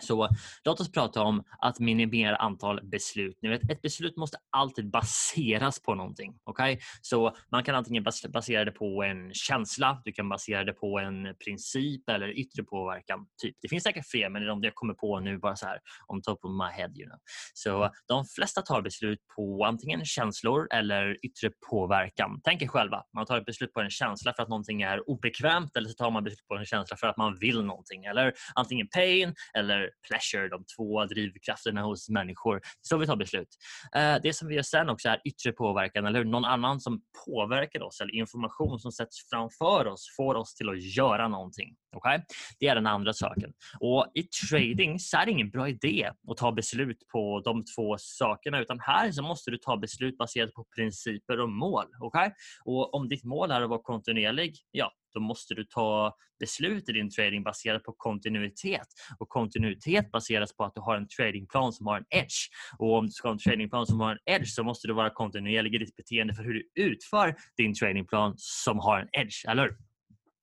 Så 0.00 0.28
låt 0.64 0.80
oss 0.80 0.92
prata 0.92 1.22
om 1.22 1.44
att 1.58 1.80
minimera 1.80 2.36
antal 2.36 2.80
beslut. 2.82 3.38
Nu, 3.42 3.54
ett 3.54 3.82
beslut 3.82 4.16
måste 4.16 4.38
alltid 4.50 4.90
baseras 4.90 5.82
på 5.82 5.94
någonting. 5.94 6.38
Okay? 6.44 6.78
Så 7.02 7.36
Man 7.50 7.64
kan 7.64 7.74
antingen 7.74 8.04
basera 8.28 8.64
det 8.64 8.72
på 8.72 9.02
en 9.02 9.34
känsla, 9.34 10.02
du 10.04 10.12
kan 10.12 10.28
basera 10.28 10.64
det 10.64 10.72
på 10.72 10.98
en 10.98 11.34
princip 11.44 12.08
eller 12.08 12.38
yttre 12.38 12.62
påverkan. 12.62 13.26
Typ. 13.42 13.56
Det 13.62 13.68
finns 13.68 13.82
säkert 13.82 14.06
fler, 14.06 14.28
men 14.28 14.42
det 14.42 14.46
är 14.46 14.48
de 14.48 14.62
jag 14.62 14.74
kommer 14.74 14.94
på 14.94 15.20
nu 15.20 15.38
bara 15.38 15.56
så 15.56 15.66
här 15.66 15.78
on 16.06 16.22
top 16.22 16.44
of 16.44 16.50
my 16.50 16.82
head. 16.82 16.90
You 16.96 17.06
know. 17.06 17.18
Så 17.54 17.90
De 18.08 18.24
flesta 18.24 18.62
tar 18.62 18.82
beslut 18.82 19.18
på 19.36 19.64
antingen 19.64 20.04
känslor 20.04 20.68
eller 20.70 21.26
yttre 21.26 21.50
påverkan. 21.70 22.40
Tänk 22.44 22.62
er 22.62 22.66
själva. 22.66 23.02
Man 23.14 23.26
tar 23.26 23.38
ett 23.38 23.44
beslut 23.44 23.72
på 23.72 23.80
en 23.80 23.90
känsla 23.90 24.32
för 24.36 24.42
att 24.42 24.48
någonting 24.48 24.82
är 24.82 25.10
obekvämt 25.10 25.76
eller 25.76 25.88
så 25.88 25.94
tar 25.94 26.10
man 26.10 26.24
beslut 26.24 26.46
på 26.48 26.56
en 26.56 26.64
känsla 26.64 26.96
för 26.96 27.06
att 27.06 27.16
man 27.16 27.38
vill 27.38 27.64
någonting. 27.64 28.04
Eller 28.04 28.32
antingen 28.54 28.88
pain 28.88 29.34
eller 29.54 29.87
pleasure, 30.08 30.48
de 30.48 30.64
två 30.76 31.04
drivkrafterna 31.04 31.82
hos 31.82 32.08
människor. 32.08 32.60
Så 32.80 32.96
vi 32.96 33.06
tar 33.06 33.16
beslut. 33.16 33.48
Eh, 33.94 34.16
det 34.22 34.32
som 34.32 34.48
vi 34.48 34.54
gör 34.54 34.62
sen 34.62 34.88
också 34.88 35.08
är 35.08 35.20
yttre 35.24 35.52
påverkan, 35.52 36.06
eller 36.06 36.24
Någon 36.24 36.44
annan 36.44 36.80
som 36.80 37.00
påverkar 37.26 37.82
oss 37.82 38.00
eller 38.00 38.14
information 38.14 38.78
som 38.78 38.92
sätts 38.92 39.28
framför 39.30 39.86
oss 39.86 40.06
får 40.16 40.34
oss 40.34 40.54
till 40.54 40.68
att 40.68 40.82
göra 40.82 41.28
någonting. 41.28 41.76
Okay? 41.96 42.20
Det 42.60 42.68
är 42.68 42.74
den 42.74 42.86
andra 42.86 43.12
saken. 43.12 43.52
Och 43.80 44.10
I 44.14 44.22
trading 44.22 44.98
så 44.98 45.16
är 45.16 45.26
det 45.26 45.32
ingen 45.32 45.50
bra 45.50 45.68
idé 45.68 46.10
att 46.30 46.36
ta 46.36 46.52
beslut 46.52 46.98
på 47.12 47.40
de 47.44 47.64
två 47.64 47.96
sakerna 47.98 48.60
utan 48.60 48.80
här 48.80 49.10
så 49.12 49.22
måste 49.22 49.50
du 49.50 49.56
ta 49.56 49.76
beslut 49.76 50.18
baserat 50.18 50.52
på 50.52 50.66
principer 50.76 51.40
och 51.40 51.48
mål. 51.48 51.86
Okay? 52.00 52.30
Och 52.64 52.94
Om 52.94 53.08
ditt 53.08 53.24
mål 53.24 53.50
är 53.50 53.60
att 53.62 53.70
vara 53.70 53.82
kontinuerlig, 53.82 54.56
ja, 54.70 54.92
då 55.18 55.24
måste 55.24 55.54
du 55.54 55.64
ta 55.64 56.14
beslut 56.40 56.88
i 56.88 56.92
din 56.92 57.10
trading 57.10 57.42
baserat 57.42 57.82
på 57.82 57.92
kontinuitet. 57.92 58.86
Och 59.18 59.28
Kontinuitet 59.28 60.10
baseras 60.10 60.56
på 60.56 60.64
att 60.64 60.74
du 60.74 60.80
har 60.80 60.96
en 60.96 61.08
tradingplan 61.08 61.72
som 61.72 61.86
har 61.86 61.96
en 61.96 62.04
edge. 62.10 62.48
Och 62.78 62.98
Om 62.98 63.06
du 63.06 63.12
ska 63.12 63.28
ha 63.28 63.32
en 63.32 63.38
tradingplan 63.38 63.86
som 63.86 64.00
har 64.00 64.12
en 64.12 64.34
edge 64.34 64.48
så 64.48 64.62
måste 64.62 64.88
du 64.88 64.94
vara 64.94 65.10
kontinuerlig 65.10 65.74
i 65.74 65.78
ditt 65.78 65.96
beteende 65.96 66.34
för 66.34 66.42
hur 66.42 66.54
du 66.54 66.82
utför 66.82 67.34
din 67.56 67.74
tradingplan 67.74 68.34
som 68.36 68.78
har 68.78 69.00
en 69.00 69.08
edge. 69.12 69.46
Eller 69.48 69.76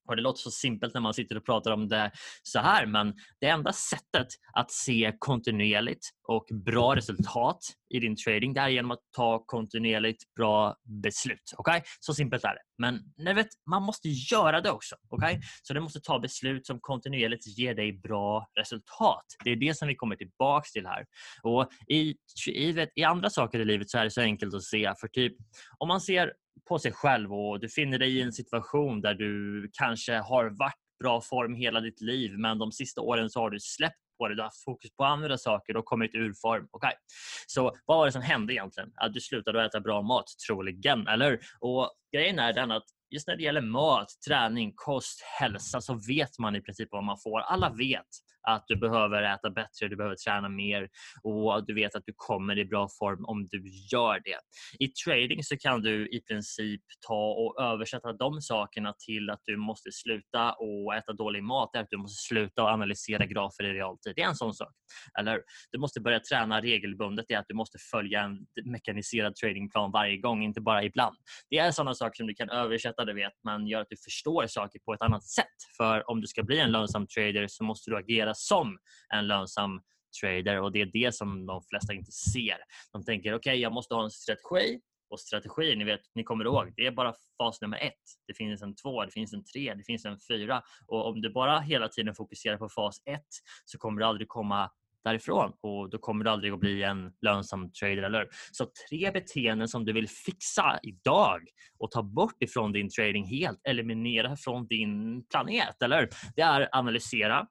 och 0.05 0.15
Det 0.15 0.21
låter 0.21 0.39
så 0.39 0.51
simpelt 0.51 0.93
när 0.93 1.01
man 1.01 1.13
sitter 1.13 1.38
och 1.38 1.45
pratar 1.45 1.71
om 1.71 1.88
det 1.88 2.12
så 2.43 2.59
här 2.59 2.85
men 2.85 3.13
det 3.39 3.47
enda 3.47 3.74
sättet 3.74 4.27
att 4.53 4.71
se 4.71 5.15
kontinuerligt 5.19 6.09
och 6.27 6.45
bra 6.65 6.95
resultat 6.95 7.59
i 7.89 8.00
din 8.00 8.15
trading 8.15 8.53
det 8.53 8.62
är 8.62 8.69
genom 8.69 8.91
att 8.91 9.00
ta 9.15 9.43
kontinuerligt 9.45 10.33
bra 10.35 10.75
beslut. 11.03 11.53
Okay? 11.57 11.81
Så 12.00 12.13
simpelt 12.13 12.43
är 12.43 12.53
det. 12.53 12.62
Men 12.77 13.00
ni 13.17 13.33
vet, 13.33 13.47
man 13.69 13.83
måste 13.83 14.09
göra 14.09 14.62
det 14.62 14.71
också. 14.71 14.95
Okay? 15.09 15.39
Så 15.63 15.74
du 15.74 15.79
måste 15.79 16.01
ta 16.01 16.19
beslut 16.19 16.67
som 16.67 16.79
kontinuerligt 16.81 17.57
ger 17.57 17.75
dig 17.75 17.93
bra 17.93 18.47
resultat. 18.59 19.25
Det 19.43 19.50
är 19.51 19.55
det 19.55 19.77
som 19.77 19.88
vi 19.88 19.95
kommer 19.95 20.15
tillbaks 20.15 20.71
till 20.71 20.85
här. 20.85 21.05
Och 21.43 21.69
i, 21.88 22.15
i, 22.47 22.71
vet, 22.71 22.89
I 22.95 23.03
andra 23.03 23.29
saker 23.29 23.59
i 23.59 23.65
livet 23.65 23.89
så 23.89 23.97
är 23.97 24.03
det 24.03 24.12
så 24.12 24.21
enkelt 24.21 24.53
att 24.53 24.63
se. 24.63 24.93
För 25.00 25.07
typ, 25.07 25.33
om 25.77 25.88
man 25.88 26.01
ser 26.01 26.33
på 26.69 26.79
sig 26.79 26.91
själv 26.91 27.33
och 27.33 27.59
du 27.59 27.69
finner 27.69 28.00
dig 28.00 28.17
i 28.17 28.21
en 28.21 28.33
situation 28.33 29.01
där 29.01 29.13
du 29.13 29.69
kanske 29.74 30.13
har 30.13 30.45
varit 30.50 30.75
bra 31.03 31.21
form 31.21 31.55
hela 31.55 31.79
ditt 31.81 32.01
liv 32.01 32.31
men 32.38 32.57
de 32.57 32.71
sista 32.71 33.01
åren 33.01 33.29
så 33.29 33.39
har 33.39 33.50
du 33.50 33.59
släppt 33.59 33.95
på 34.17 34.27
det, 34.27 34.35
du 34.35 34.41
har 34.41 34.47
haft 34.47 34.63
fokus 34.63 34.91
på 34.97 35.03
andra 35.03 35.38
saker 35.38 35.77
och 35.77 35.85
kommit 35.85 36.15
ur 36.15 36.33
form. 36.41 36.67
Okay. 36.71 36.93
Så 37.47 37.75
vad 37.85 37.97
var 37.97 38.05
det 38.05 38.12
som 38.12 38.21
hände 38.21 38.53
egentligen? 38.53 38.91
Att 38.95 39.13
du 39.13 39.21
slutade 39.21 39.65
äta 39.65 39.79
bra 39.79 40.01
mat, 40.01 40.25
troligen, 40.47 41.07
eller? 41.07 41.39
Och 41.59 41.91
Grejen 42.15 42.39
är 42.39 42.53
den 42.53 42.71
att 42.71 42.83
just 43.09 43.27
när 43.27 43.35
det 43.35 43.43
gäller 43.43 43.62
mat, 43.62 44.07
träning, 44.27 44.74
kost, 44.75 45.21
hälsa 45.39 45.81
så 45.81 46.00
vet 46.07 46.39
man 46.39 46.55
i 46.55 46.62
princip 46.62 46.89
vad 46.91 47.03
man 47.03 47.17
får. 47.24 47.39
Alla 47.39 47.69
vet 47.69 48.07
att 48.47 48.63
du 48.67 48.75
behöver 48.75 49.23
äta 49.23 49.49
bättre, 49.49 49.87
du 49.87 49.95
behöver 49.95 50.15
träna 50.15 50.49
mer 50.49 50.89
och 51.23 51.65
du 51.65 51.73
vet 51.73 51.95
att 51.95 52.03
du 52.05 52.13
kommer 52.15 52.57
i 52.57 52.65
bra 52.65 52.87
form 52.99 53.25
om 53.25 53.45
du 53.45 53.63
gör 53.91 54.21
det. 54.23 54.39
I 54.79 54.87
trading 54.87 55.43
så 55.43 55.57
kan 55.57 55.81
du 55.81 56.07
i 56.07 56.21
princip 56.21 56.81
ta 57.07 57.31
och 57.31 57.61
översätta 57.61 58.13
de 58.13 58.41
sakerna 58.41 58.93
till 59.05 59.29
att 59.29 59.41
du 59.45 59.57
måste 59.57 59.91
sluta 59.91 60.51
och 60.51 60.95
äta 60.95 61.13
dålig 61.13 61.43
mat, 61.43 61.75
att 61.75 61.87
du 61.89 61.97
måste 61.97 62.27
sluta 62.27 62.63
och 62.63 62.69
analysera 62.69 63.25
grafer 63.25 63.63
i 63.63 63.73
realtid. 63.73 64.13
Det 64.15 64.21
är 64.21 64.27
en 64.27 64.35
sån 64.35 64.53
sak. 64.53 64.73
Eller 65.19 65.41
du 65.71 65.79
måste 65.79 66.01
börja 66.01 66.19
träna 66.19 66.61
regelbundet, 66.61 67.25
det 67.27 67.33
är 67.33 67.39
att 67.39 67.47
du 67.47 67.55
måste 67.55 67.77
följa 67.91 68.21
en 68.21 68.39
mekaniserad 68.65 69.35
tradingplan 69.35 69.91
varje 69.91 70.17
gång, 70.17 70.43
inte 70.43 70.61
bara 70.61 70.83
ibland. 70.83 71.15
Det 71.49 71.57
är 71.57 71.71
sådana 71.71 71.93
saker 71.93 72.17
som 72.17 72.27
du 72.27 72.33
kan 72.33 72.49
översätta, 72.49 73.05
du 73.05 73.13
vet 73.13 73.33
men 73.43 73.67
gör 73.67 73.81
att 73.81 73.89
du 73.89 73.97
förstår 73.97 74.47
saker 74.47 74.79
på 74.79 74.93
ett 74.93 75.01
annat 75.01 75.23
sätt. 75.23 75.45
För 75.77 76.09
om 76.09 76.21
du 76.21 76.27
ska 76.27 76.43
bli 76.43 76.59
en 76.59 76.71
lönsam 76.71 77.07
trader 77.07 77.47
så 77.47 77.63
måste 77.63 77.91
du 77.91 77.97
agera 77.97 78.34
som 78.35 78.77
en 79.13 79.27
lönsam 79.27 79.81
trader 80.21 80.61
och 80.61 80.71
det 80.71 80.81
är 80.81 80.85
det 80.93 81.15
som 81.15 81.45
de 81.45 81.61
flesta 81.69 81.93
inte 81.93 82.11
ser. 82.11 82.57
De 82.91 83.03
tänker 83.05 83.29
okej, 83.29 83.51
okay, 83.51 83.55
jag 83.55 83.73
måste 83.73 83.95
ha 83.95 84.03
en 84.03 84.11
strategi 84.11 84.79
och 85.09 85.19
strategi, 85.19 85.75
ni 85.75 85.83
vet, 85.83 86.01
ni 86.15 86.23
kommer 86.23 86.45
ihåg, 86.45 86.73
det 86.75 86.85
är 86.85 86.91
bara 86.91 87.13
fas 87.37 87.61
nummer 87.61 87.77
ett. 87.77 87.93
Det 88.27 88.33
finns 88.33 88.61
en 88.61 88.75
två, 88.75 89.05
det 89.05 89.11
finns 89.11 89.33
en 89.33 89.43
tre, 89.43 89.73
det 89.73 89.83
finns 89.83 90.05
en 90.05 90.17
fyra 90.31 90.61
och 90.87 91.07
om 91.07 91.21
du 91.21 91.29
bara 91.29 91.59
hela 91.59 91.87
tiden 91.87 92.15
fokuserar 92.15 92.57
på 92.57 92.69
fas 92.69 93.01
ett 93.05 93.29
så 93.65 93.77
kommer 93.77 93.99
du 93.99 94.05
aldrig 94.05 94.27
komma 94.27 94.69
därifrån 95.05 95.51
och 95.61 95.89
då 95.89 95.97
kommer 95.97 96.25
du 96.25 96.29
aldrig 96.31 96.53
att 96.53 96.59
bli 96.59 96.83
en 96.83 97.11
lönsam 97.21 97.71
trader, 97.71 98.03
eller 98.03 98.27
Så 98.51 98.67
tre 98.89 99.11
beteenden 99.11 99.67
som 99.67 99.85
du 99.85 99.93
vill 99.93 100.09
fixa 100.09 100.79
idag 100.83 101.41
och 101.79 101.91
ta 101.91 102.03
bort 102.03 102.43
ifrån 102.43 102.71
din 102.71 102.89
trading 102.89 103.25
helt, 103.25 103.61
eliminera 103.67 104.35
från 104.35 104.67
din 104.67 105.23
planet, 105.27 105.81
eller 105.83 106.09
Det 106.35 106.41
är 106.41 106.69
analysera, 106.71 107.47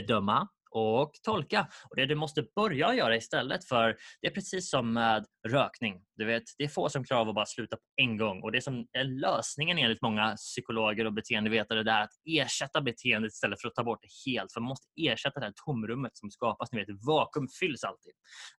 bedöma, 0.00 0.48
och 0.70 1.12
tolka. 1.22 1.66
Och 1.90 1.96
Det 1.96 2.06
du 2.06 2.14
måste 2.14 2.42
börja 2.56 2.94
göra 2.94 3.16
istället 3.16 3.64
för 3.64 3.96
det 4.20 4.26
är 4.26 4.30
precis 4.30 4.70
som 4.70 4.92
med 4.92 5.24
rökning. 5.48 6.00
Du 6.16 6.24
vet, 6.24 6.42
det 6.58 6.64
är 6.64 6.68
få 6.68 6.88
som 6.88 7.04
klarar 7.04 7.20
av 7.20 7.28
att 7.28 7.34
bara 7.34 7.46
sluta 7.46 7.76
på 7.76 7.82
en 7.96 8.16
gång 8.16 8.42
och 8.42 8.52
det 8.52 8.60
som 8.60 8.86
är 8.92 9.04
lösningen 9.04 9.78
enligt 9.78 10.02
många 10.02 10.36
psykologer 10.36 11.04
och 11.04 11.12
beteendevetare 11.12 11.82
det 11.82 11.90
är 11.90 12.02
att 12.02 12.10
ersätta 12.24 12.80
beteendet 12.80 13.32
istället 13.32 13.60
för 13.60 13.68
att 13.68 13.74
ta 13.74 13.84
bort 13.84 13.98
det 14.02 14.30
helt. 14.30 14.52
För 14.52 14.60
man 14.60 14.68
måste 14.68 14.86
ersätta 14.96 15.40
det 15.40 15.46
här 15.46 15.52
tomrummet 15.66 16.16
som 16.16 16.30
skapas. 16.30 16.72
Ni 16.72 16.78
vet, 16.78 16.88
vakuum 17.06 17.48
fylls 17.60 17.84
alltid. 17.84 18.12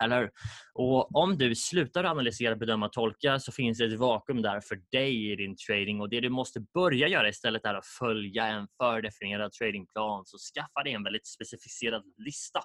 Eller 0.04 0.30
Och 0.74 1.16
om 1.16 1.38
du 1.38 1.54
slutar 1.54 2.04
analysera, 2.04 2.56
bedöma, 2.56 2.88
tolka 2.88 3.38
så 3.38 3.52
finns 3.52 3.78
det 3.78 3.84
ett 3.84 3.98
vakuum 3.98 4.42
där 4.42 4.60
för 4.60 4.80
dig 4.92 5.32
i 5.32 5.36
din 5.36 5.56
trading 5.68 6.00
och 6.00 6.08
det 6.08 6.20
du 6.20 6.28
måste 6.28 6.60
börja 6.74 7.08
göra 7.08 7.28
istället 7.28 7.64
är 7.64 7.74
att 7.74 7.86
följa 7.86 8.46
en 8.46 8.68
fördefinierad 8.82 9.52
tradingplan. 9.52 10.22
Så 10.26 10.36
skaffa 10.54 10.82
dig 10.84 10.92
en 10.92 11.04
väldigt 11.04 11.26
specificerad 11.26 12.02
lista. 12.18 12.60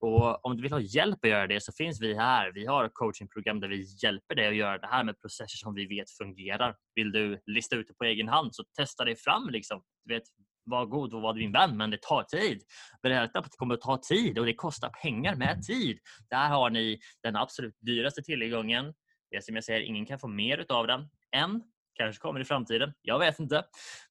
Och 0.00 0.44
om 0.46 0.56
du 0.56 0.62
vill 0.62 0.72
ha 0.72 0.80
hjälp 0.80 1.24
att 1.24 1.30
göra 1.30 1.46
det 1.46 1.62
så 1.62 1.72
finns 1.72 2.00
vi 2.00 2.14
här. 2.14 2.52
Vi 2.52 2.66
har 2.66 2.88
coachingprogram 2.92 3.57
där 3.60 3.68
vi 3.68 3.86
hjälper 4.02 4.34
dig 4.34 4.48
att 4.48 4.56
göra 4.56 4.78
det 4.78 4.86
här 4.86 5.04
med 5.04 5.20
processer 5.20 5.56
som 5.56 5.74
vi 5.74 5.86
vet 5.86 6.10
fungerar. 6.10 6.76
Vill 6.94 7.12
du 7.12 7.40
lista 7.46 7.76
ut 7.76 7.88
det 7.88 7.94
på 7.94 8.04
egen 8.04 8.28
hand 8.28 8.54
så 8.54 8.64
testa 8.78 9.04
dig 9.04 9.16
fram. 9.16 9.50
Liksom. 9.50 9.82
Du 10.04 10.14
vet, 10.14 10.22
var 10.64 10.86
god 10.86 11.14
och 11.14 11.22
var 11.22 11.34
din 11.34 11.52
vän, 11.52 11.76
men 11.76 11.90
det 11.90 12.02
tar 12.02 12.22
tid. 12.22 12.62
Berätta 13.02 13.38
att 13.38 13.44
det 13.44 13.56
kommer 13.56 13.74
att 13.74 13.80
ta 13.80 14.00
tid 14.08 14.38
och 14.38 14.46
det 14.46 14.54
kostar 14.54 14.90
pengar 15.02 15.34
med 15.34 15.62
tid. 15.62 15.98
Där 16.30 16.48
har 16.48 16.70
ni 16.70 17.00
den 17.22 17.36
absolut 17.36 17.76
dyraste 17.80 18.22
tillgången. 18.22 18.94
Det 19.30 19.44
som 19.44 19.54
jag 19.54 19.64
säger, 19.64 19.80
ingen 19.80 20.06
kan 20.06 20.18
få 20.18 20.28
mer 20.28 20.66
av 20.68 20.86
den 20.86 21.08
än 21.36 21.62
kanske 21.94 22.20
kommer 22.20 22.40
i 22.40 22.44
framtiden. 22.44 22.92
Jag 23.02 23.18
vet 23.18 23.38
inte. 23.38 23.64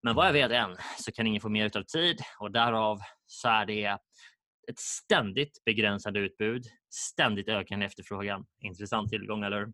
Men 0.04 0.16
vad 0.16 0.28
jag 0.28 0.34
vet 0.34 0.52
än 0.52 0.78
så 1.00 1.12
kan 1.12 1.28
ingen 1.28 1.42
få 1.42 1.50
mer 1.50 1.78
av 1.78 1.84
tid 1.84 2.22
och 2.40 2.52
därav 2.52 3.00
så 3.26 3.48
är 3.48 3.66
det 3.66 3.98
ett 4.70 4.80
ständigt 4.80 5.64
begränsande 5.66 6.20
utbud, 6.20 6.64
ständigt 6.90 7.50
ökande 7.50 7.86
efterfrågan. 7.86 8.46
Intressant 8.62 9.10
tillgång, 9.10 9.44
eller 9.44 9.68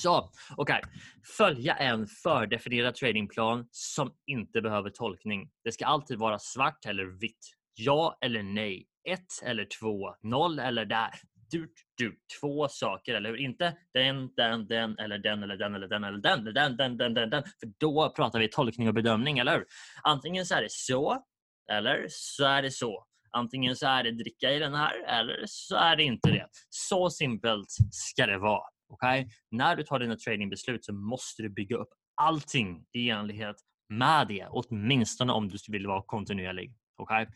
så, 0.00 0.30
okej. 0.56 0.80
Okay. 0.84 1.00
Följa 1.36 1.74
en 1.74 2.06
fördefinierad 2.06 2.94
tradingplan 2.94 3.68
som 3.70 4.12
inte 4.26 4.62
behöver 4.62 4.90
tolkning. 4.90 5.50
Det 5.64 5.72
ska 5.72 5.86
alltid 5.86 6.18
vara 6.18 6.38
svart 6.38 6.86
eller 6.86 7.04
vitt. 7.04 7.50
Ja 7.74 8.18
eller 8.20 8.42
nej. 8.42 8.86
Ett 9.08 9.42
eller 9.42 9.66
två. 9.80 10.14
Noll 10.22 10.58
eller 10.58 10.84
där. 10.84 11.10
Du, 11.50 11.72
du. 11.98 12.16
Två 12.40 12.68
saker, 12.68 13.14
eller 13.14 13.30
hur? 13.30 13.36
Inte 13.36 13.76
den, 13.94 14.34
den, 14.36 14.66
den 14.66 14.98
eller 14.98 15.18
den 15.18 15.42
eller 15.42 15.56
den 15.56 15.74
eller 15.74 15.88
den 15.88 16.04
eller 16.04 16.18
den 16.18 16.40
eller 16.40 16.52
den, 16.52 16.76
den, 16.76 16.96
den, 16.96 17.14
den, 17.14 17.30
den. 17.30 17.42
För 17.42 17.72
då 17.78 18.12
pratar 18.16 18.38
vi 18.38 18.48
tolkning 18.48 18.88
och 18.88 18.94
bedömning, 18.94 19.38
eller 19.38 19.52
hur? 19.52 19.66
Antingen 20.02 20.46
så 20.46 20.54
är 20.54 20.62
det 20.62 20.70
så 20.70 21.24
eller 21.70 22.06
så 22.08 22.44
är 22.44 22.62
det 22.62 22.70
så. 22.70 23.06
Antingen 23.32 23.76
så 23.76 23.86
är 23.86 24.04
det 24.04 24.12
dricka 24.12 24.50
i 24.50 24.58
den 24.58 24.74
här 24.74 25.04
eller 25.06 25.44
så 25.46 25.76
är 25.76 25.96
det 25.96 26.02
inte 26.02 26.30
det. 26.30 26.46
Så 26.68 27.10
simpelt 27.10 27.68
ska 27.90 28.26
det 28.26 28.38
vara. 28.38 28.64
Okay? 28.88 29.26
När 29.50 29.76
du 29.76 29.82
tar 29.82 29.98
dina 29.98 30.16
tradingbeslut 30.16 30.84
så 30.84 30.92
måste 30.92 31.42
du 31.42 31.48
bygga 31.48 31.76
upp 31.76 31.88
allting 32.14 32.84
i 32.92 33.10
enlighet 33.10 33.56
med 33.88 34.28
det, 34.28 34.46
åtminstone 34.50 35.32
om 35.32 35.48
du 35.48 35.58
vill 35.68 35.86
vara 35.86 36.02
kontinuerlig. 36.02 36.76
Okay? 36.96 37.26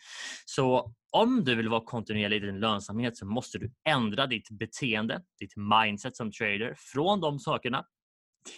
Så 0.45 0.95
om 1.13 1.45
du 1.45 1.55
vill 1.55 1.69
vara 1.69 1.85
kontinuerlig 1.85 2.37
i 2.37 2.47
din 2.47 2.61
lönsamhet 2.61 3.17
så 3.17 3.27
måste 3.27 3.59
du 3.59 3.73
ändra 3.89 4.27
ditt 4.27 4.51
beteende, 4.51 5.23
ditt 5.41 5.53
mindset 5.57 6.17
som 6.17 6.33
trader 6.33 6.75
från 6.79 7.21
de 7.21 7.39
sakerna 7.39 7.85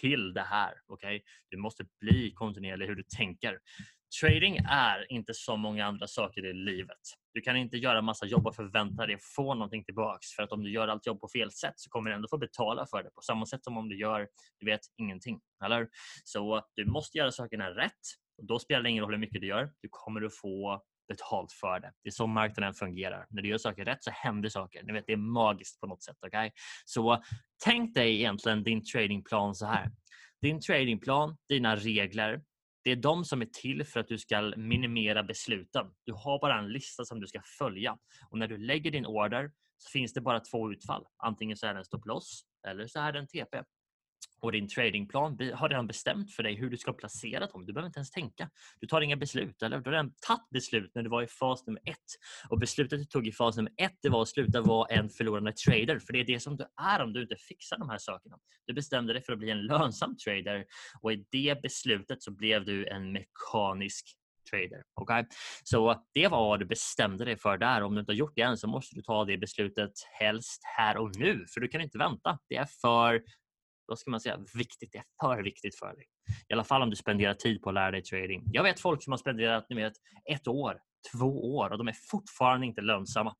till 0.01 0.33
det 0.33 0.41
här. 0.41 0.73
Okay? 0.87 1.21
Du 1.49 1.57
måste 1.57 1.85
bli 2.01 2.31
kontinuerlig 2.31 2.87
hur 2.87 2.95
du 2.95 3.03
tänker. 3.17 3.57
Trading 4.21 4.57
är 4.69 5.11
inte 5.11 5.33
så 5.33 5.55
många 5.57 5.85
andra 5.85 6.07
saker 6.07 6.45
i 6.45 6.53
livet. 6.53 6.97
Du 7.33 7.41
kan 7.41 7.57
inte 7.57 7.77
göra 7.77 8.01
massa 8.01 8.25
jobb 8.25 8.47
och 8.47 8.55
förvänta 8.55 9.05
dig 9.05 9.15
att 9.15 9.23
få 9.35 9.53
någonting 9.53 9.83
tillbaks. 9.83 10.27
För 10.35 10.43
att 10.43 10.51
om 10.51 10.63
du 10.63 10.71
gör 10.71 10.87
allt 10.87 11.05
jobb 11.05 11.21
på 11.21 11.27
fel 11.27 11.51
sätt 11.51 11.73
så 11.75 11.89
kommer 11.89 12.09
du 12.09 12.15
ändå 12.15 12.27
få 12.27 12.37
betala 12.37 12.85
för 12.85 13.03
det 13.03 13.09
på 13.09 13.21
samma 13.21 13.45
sätt 13.45 13.63
som 13.63 13.77
om 13.77 13.89
du 13.89 13.99
gör, 13.99 14.27
du 14.59 14.65
vet, 14.65 14.81
ingenting. 14.97 15.39
Eller? 15.65 15.87
Så 16.23 16.63
du 16.75 16.85
måste 16.85 17.17
göra 17.17 17.31
sakerna 17.31 17.69
rätt. 17.69 17.91
Och 18.37 18.45
då 18.45 18.59
spelar 18.59 18.83
det 18.83 18.89
ingen 18.89 19.03
roll 19.03 19.13
hur 19.13 19.19
mycket 19.19 19.41
du 19.41 19.47
gör. 19.47 19.71
Du 19.81 19.87
kommer 19.91 20.21
att 20.21 20.35
få 20.35 20.83
betalt 21.07 21.51
för 21.51 21.79
det. 21.79 21.91
Det 22.03 22.09
är 22.09 22.11
så 22.11 22.27
marknaden 22.27 22.73
fungerar. 22.73 23.25
När 23.29 23.41
du 23.41 23.49
gör 23.49 23.57
saker 23.57 23.85
rätt 23.85 24.03
så 24.03 24.11
händer 24.11 24.49
saker. 24.49 24.83
Ni 24.83 24.93
vet, 24.93 25.03
det 25.07 25.13
är 25.13 25.17
magiskt 25.17 25.79
på 25.79 25.87
något 25.87 26.03
sätt. 26.03 26.17
Okay? 26.27 26.51
Så 26.85 27.23
tänk 27.63 27.95
dig 27.95 28.15
egentligen 28.15 28.63
din 28.63 28.83
tradingplan 28.85 29.55
så 29.55 29.65
här. 29.65 29.91
Din 30.41 30.61
tradingplan, 30.61 31.37
dina 31.49 31.75
regler, 31.75 32.41
det 32.83 32.91
är 32.91 32.95
de 32.95 33.25
som 33.25 33.41
är 33.41 33.45
till 33.45 33.83
för 33.83 33.99
att 33.99 34.07
du 34.07 34.17
ska 34.17 34.53
minimera 34.57 35.23
besluten. 35.23 35.85
Du 36.05 36.13
har 36.13 36.39
bara 36.39 36.59
en 36.59 36.71
lista 36.71 37.05
som 37.05 37.19
du 37.19 37.27
ska 37.27 37.41
följa 37.57 37.97
och 38.29 38.37
när 38.37 38.47
du 38.47 38.57
lägger 38.57 38.91
din 38.91 39.05
order 39.05 39.51
så 39.77 39.89
finns 39.89 40.13
det 40.13 40.21
bara 40.21 40.39
två 40.39 40.71
utfall. 40.71 41.05
Antingen 41.17 41.57
så 41.57 41.67
är 41.67 41.73
det 41.73 41.79
en 41.79 41.85
stop 41.85 42.01
loss 42.05 42.43
eller 42.67 42.87
så 42.87 42.99
är 42.99 43.11
det 43.11 43.19
en 43.19 43.27
TP 43.27 43.63
och 44.41 44.51
din 44.51 44.67
tradingplan 44.67 45.39
har 45.53 45.69
redan 45.69 45.87
bestämt 45.87 46.31
för 46.31 46.43
dig 46.43 46.55
hur 46.55 46.69
du 46.69 46.77
ska 46.77 46.93
placera 46.93 47.47
dem. 47.47 47.65
Du 47.65 47.73
behöver 47.73 47.87
inte 47.87 47.97
ens 47.99 48.11
tänka. 48.11 48.49
Du 48.79 48.87
tar 48.87 49.01
inga 49.01 49.15
beslut. 49.15 49.61
Eller? 49.61 49.77
Du 49.77 49.83
har 49.83 49.91
redan 49.91 50.13
tagit 50.27 50.49
beslut 50.49 50.91
när 50.95 51.03
du 51.03 51.09
var 51.09 51.21
i 51.21 51.27
fas 51.27 51.67
nummer 51.67 51.81
ett. 51.85 51.97
Och 52.49 52.59
beslutet 52.59 52.99
du 52.99 53.05
tog 53.05 53.27
i 53.27 53.31
fas 53.31 53.57
nummer 53.57 53.71
ett 53.77 53.97
det 54.01 54.09
var 54.09 54.21
att 54.21 54.29
sluta 54.29 54.61
vara 54.61 54.87
en 54.87 55.09
förlorande 55.09 55.53
trader. 55.53 55.99
För 55.99 56.13
det 56.13 56.19
är 56.19 56.25
det 56.25 56.39
som 56.39 56.57
du 56.57 56.65
är 56.81 57.03
om 57.03 57.13
du 57.13 57.21
inte 57.21 57.35
fixar 57.35 57.77
de 57.77 57.89
här 57.89 57.97
sakerna. 57.97 58.37
Du 58.65 58.73
bestämde 58.73 59.13
dig 59.13 59.21
för 59.23 59.33
att 59.33 59.39
bli 59.39 59.49
en 59.49 59.65
lönsam 59.65 60.17
trader 60.17 60.65
och 61.01 61.13
i 61.13 61.25
det 61.31 61.61
beslutet 61.61 62.23
så 62.23 62.31
blev 62.31 62.65
du 62.65 62.87
en 62.87 63.11
mekanisk 63.11 64.05
trader. 64.51 64.83
Okay? 65.01 65.25
Så 65.63 66.03
det 66.13 66.27
var 66.27 66.49
vad 66.49 66.59
du 66.59 66.65
bestämde 66.65 67.25
dig 67.25 67.37
för 67.37 67.57
där. 67.57 67.81
Om 67.81 67.93
du 67.93 67.99
inte 67.99 68.11
har 68.11 68.17
gjort 68.17 68.33
det 68.35 68.41
än 68.41 68.57
så 68.57 68.67
måste 68.67 68.95
du 68.95 69.01
ta 69.01 69.25
det 69.25 69.37
beslutet 69.37 69.91
helst 70.19 70.61
här 70.77 70.97
och 70.97 71.15
nu, 71.15 71.45
för 71.53 71.61
du 71.61 71.67
kan 71.67 71.81
inte 71.81 71.97
vänta. 71.97 72.39
Det 72.49 72.55
är 72.55 72.65
för 72.65 73.21
då 73.89 73.95
ska 73.95 74.11
man 74.11 74.19
säga, 74.19 74.39
viktigt. 74.53 74.91
Det 74.91 74.97
är 74.97 75.03
för 75.21 75.43
viktigt 75.43 75.79
för 75.79 75.95
dig. 75.95 76.05
I 76.47 76.53
alla 76.53 76.63
fall 76.63 76.81
om 76.81 76.89
du 76.89 76.95
spenderar 76.95 77.33
tid 77.33 77.61
på 77.61 77.69
att 77.69 77.73
lära 77.73 77.91
dig 77.91 78.03
trading. 78.03 78.43
Jag 78.51 78.63
vet 78.63 78.79
folk 78.79 79.03
som 79.03 79.13
har 79.13 79.17
spenderat 79.17 79.65
ni 79.69 79.75
vet, 79.75 79.93
ett 80.31 80.47
år, 80.47 80.77
två 81.11 81.55
år 81.55 81.71
och 81.71 81.77
de 81.77 81.87
är 81.87 81.95
fortfarande 82.11 82.65
inte 82.67 82.81
lönsamma. 82.81 83.35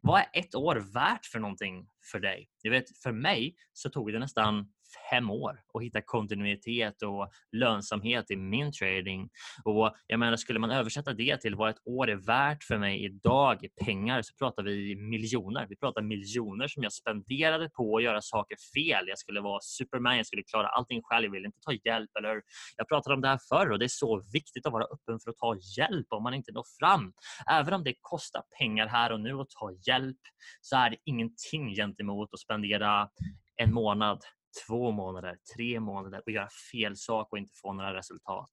Vad 0.00 0.20
är 0.20 0.26
ett 0.32 0.54
år 0.54 0.76
värt 0.94 1.26
för 1.26 1.38
någonting 1.38 1.86
för 2.12 2.20
dig? 2.20 2.48
Du 2.62 2.70
vet, 2.70 2.98
för 3.02 3.12
mig 3.12 3.54
så 3.72 3.90
tog 3.90 4.12
det 4.12 4.18
nästan 4.18 4.72
fem 5.10 5.30
år 5.30 5.60
och 5.72 5.84
hitta 5.84 6.02
kontinuitet 6.02 7.02
och 7.02 7.30
lönsamhet 7.52 8.30
i 8.30 8.36
min 8.36 8.72
trading. 8.72 9.28
Och 9.64 9.94
jag 10.06 10.20
menar, 10.20 10.36
skulle 10.36 10.58
man 10.58 10.70
översätta 10.70 11.12
det 11.12 11.40
till 11.40 11.54
vad 11.54 11.70
ett 11.70 11.86
år 11.86 12.10
är 12.10 12.16
värt 12.16 12.64
för 12.64 12.78
mig 12.78 13.04
idag 13.04 13.64
i 13.64 13.68
pengar 13.84 14.22
så 14.22 14.34
pratar 14.34 14.62
vi 14.62 14.96
miljoner. 14.96 15.66
Vi 15.68 15.76
pratar 15.76 16.02
miljoner 16.02 16.68
som 16.68 16.82
jag 16.82 16.92
spenderade 16.92 17.70
på 17.70 17.96
att 17.96 18.02
göra 18.02 18.20
saker 18.20 18.56
fel. 18.74 19.04
Jag 19.08 19.18
skulle 19.18 19.40
vara 19.40 19.60
superman, 19.60 20.16
jag 20.16 20.26
skulle 20.26 20.42
klara 20.42 20.68
allting 20.68 21.02
själv, 21.02 21.24
jag 21.24 21.32
ville 21.32 21.46
inte 21.46 21.60
ta 21.60 21.72
hjälp. 21.72 22.10
Eller 22.18 22.42
jag 22.76 22.88
pratade 22.88 23.14
om 23.14 23.20
det 23.20 23.28
här 23.28 23.40
förr 23.48 23.70
och 23.70 23.78
det 23.78 23.84
är 23.84 23.88
så 23.88 24.22
viktigt 24.32 24.66
att 24.66 24.72
vara 24.72 24.84
öppen 24.84 25.20
för 25.24 25.30
att 25.30 25.36
ta 25.36 25.56
hjälp 25.78 26.06
om 26.08 26.22
man 26.22 26.34
inte 26.34 26.52
når 26.52 26.64
fram. 26.80 27.12
Även 27.50 27.74
om 27.74 27.84
det 27.84 27.94
kostar 28.00 28.42
pengar 28.58 28.86
här 28.86 29.12
och 29.12 29.20
nu 29.20 29.40
att 29.40 29.50
ta 29.50 29.70
hjälp 29.86 30.20
så 30.60 30.76
är 30.76 30.90
det 30.90 30.96
ingenting 31.04 31.74
gentemot 31.74 32.28
att 32.32 32.40
spendera 32.40 33.08
en 33.56 33.74
månad 33.74 34.24
två 34.66 34.90
månader, 34.90 35.36
tre 35.56 35.80
månader 35.80 36.22
och 36.26 36.32
göra 36.32 36.48
fel 36.72 36.96
sak 36.96 37.32
och 37.32 37.38
inte 37.38 37.52
få 37.62 37.72
några 37.72 37.94
resultat. 37.94 38.50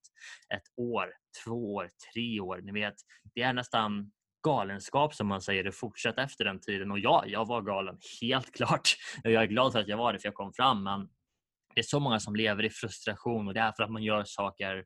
Ett 0.54 0.62
år, 0.76 1.12
två 1.44 1.74
år, 1.74 1.88
tre 2.12 2.40
år. 2.40 2.60
Ni 2.62 2.72
vet, 2.72 2.94
det 3.34 3.42
är 3.42 3.52
nästan 3.52 4.10
galenskap 4.42 5.14
som 5.14 5.26
man 5.26 5.42
säger 5.42 5.64
det 5.64 5.72
fortsätta 5.72 6.22
efter 6.22 6.44
den 6.44 6.60
tiden 6.60 6.90
och 6.90 6.98
ja, 6.98 7.24
jag 7.26 7.46
var 7.46 7.62
galen, 7.62 7.98
helt 8.20 8.54
klart. 8.56 8.96
Jag 9.22 9.42
är 9.42 9.46
glad 9.46 9.72
för 9.72 9.80
att 9.80 9.88
jag 9.88 9.96
var 9.96 10.12
det 10.12 10.18
för 10.18 10.26
jag 10.26 10.34
kom 10.34 10.52
fram 10.52 10.82
men 10.82 11.08
det 11.74 11.80
är 11.80 11.84
så 11.84 12.00
många 12.00 12.20
som 12.20 12.36
lever 12.36 12.64
i 12.64 12.70
frustration 12.70 13.48
och 13.48 13.54
det 13.54 13.60
är 13.60 13.72
för 13.72 13.82
att 13.82 13.90
man 13.90 14.02
gör 14.02 14.24
saker 14.24 14.84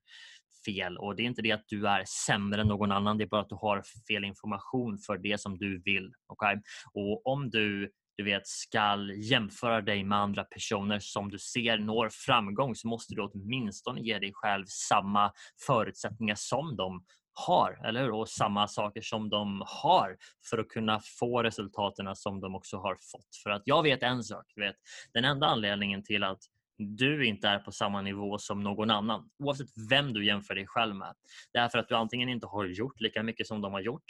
fel 0.67 0.99
och 0.99 1.17
det 1.17 1.23
är 1.23 1.25
inte 1.25 1.43
det 1.43 1.53
att 1.53 1.65
du 1.69 1.89
är 1.89 2.05
sämre 2.27 2.61
än 2.61 2.69
någon 2.69 2.93
annan. 2.93 3.19
Det 3.19 3.25
är 3.25 3.29
bara 3.29 3.41
att 3.41 3.49
du 3.49 3.55
har 3.55 3.83
fel 4.09 4.25
information 4.25 4.99
för 4.99 5.19
det 5.19 5.41
som 5.41 5.59
du 5.59 5.83
vill. 5.85 6.13
Okay? 6.29 6.57
Och 6.93 7.27
om 7.27 7.51
du 7.51 7.93
du 8.23 8.31
vet, 8.31 8.47
ska 8.47 8.97
jämföra 9.17 9.81
dig 9.81 10.05
med 10.05 10.19
andra 10.19 10.45
personer 10.45 10.99
som 10.99 11.31
du 11.31 11.39
ser 11.39 11.79
når 11.79 12.09
framgång 12.09 12.75
så 12.75 12.89
måste 12.89 13.15
du 13.15 13.23
åtminstone 13.23 14.01
ge 14.01 14.19
dig 14.19 14.31
själv 14.35 14.65
samma 14.69 15.33
förutsättningar 15.67 16.35
som 16.35 16.77
de 16.77 17.05
har, 17.35 17.87
eller 17.87 18.03
hur? 18.03 18.11
Och 18.11 18.29
samma 18.29 18.69
saker 18.69 19.01
som 19.01 19.29
de 19.29 19.63
har 19.67 20.17
för 20.51 20.59
att 20.59 20.69
kunna 20.69 21.01
få 21.19 21.43
resultaten 21.43 22.17
som 22.17 22.41
de 22.41 22.55
också 22.55 22.77
har 22.77 22.95
fått. 23.13 23.37
För 23.43 23.51
att 23.51 23.63
jag 23.65 23.83
vet 23.83 24.03
en 24.03 24.25
sak, 24.25 24.45
vet, 24.57 24.77
den 25.15 25.25
enda 25.25 25.47
anledningen 25.47 26.05
till 26.05 26.25
att 26.25 26.41
du 26.79 27.27
inte 27.27 27.49
är 27.49 27.59
på 27.59 27.73
samma 27.73 28.03
nivå 28.03 28.39
som 28.39 28.63
någon 28.63 28.91
annan, 28.91 29.31
oavsett 29.39 29.69
vem 29.91 30.13
du 30.13 30.27
jämför 30.27 30.55
dig 30.55 30.67
själv 30.67 30.95
med. 30.97 31.15
Det 31.53 31.59
är 31.59 31.69
för 31.69 31.79
att 31.79 31.89
du 31.89 31.95
antingen 31.95 32.29
inte 32.29 32.47
har 32.47 32.65
gjort 32.65 33.01
lika 33.01 33.23
mycket 33.23 33.47
som 33.47 33.61
de 33.61 33.73
har 33.73 33.81
gjort 33.81 34.05